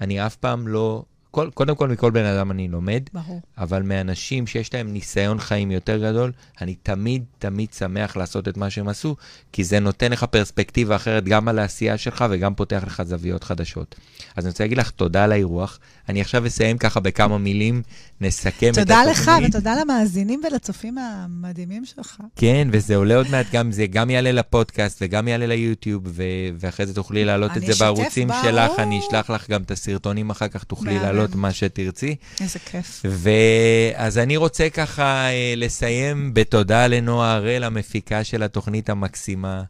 [0.00, 1.04] אני אף פעם לא
[1.38, 3.40] כל, קודם כל, מכל בן אדם אני לומד, ברור.
[3.58, 8.70] אבל מאנשים שיש להם ניסיון חיים יותר גדול, אני תמיד תמיד שמח לעשות את מה
[8.70, 9.16] שהם עשו,
[9.52, 13.94] כי זה נותן לך פרספקטיבה אחרת גם על העשייה שלך וגם פותח לך זוויות חדשות.
[14.36, 15.78] אז אני רוצה להגיד לך תודה על האירוח.
[16.08, 17.82] אני עכשיו אסיים ככה בכמה מילים,
[18.20, 18.88] נסכם את התוכנית.
[18.88, 22.16] תודה לך ותודה למאזינים ולצופים המדהימים שלך.
[22.36, 26.22] כן, וזה עולה עוד מעט, גם זה גם יעלה לפודקאסט וגם יעלה ליוטיוב, ו-
[26.58, 28.42] ואחרי זה תוכלי להעלות את זה בערוצים ברור.
[28.42, 32.16] שלך, אני אשלח לך גם את הסרטונים אחר כך, תוכלי להעלות מה שתרצי.
[32.40, 33.02] איזה כיף.
[33.04, 39.62] ואז אני רוצה ככה אה, לסיים בתודה לנועה הראל, המפיקה של התוכנית המקסימה,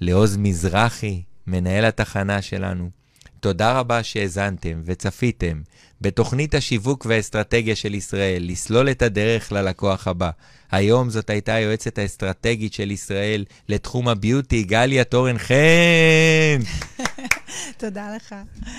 [0.00, 2.97] לעוז מזרחי, מנהל התחנה שלנו.
[3.40, 5.62] תודה רבה שהאזנתם וצפיתם
[6.00, 10.30] בתוכנית השיווק והאסטרטגיה של ישראל, לסלול את הדרך ללקוח הבא.
[10.70, 16.58] היום זאת הייתה היועצת האסטרטגית של ישראל לתחום הביוטי, גליה תורן חן.
[17.76, 18.34] תודה לך.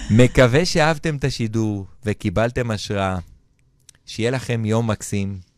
[0.09, 3.17] מקווה שאהבתם את השידור וקיבלתם השראה.
[4.05, 5.48] שיהיה לכם יום מקסים.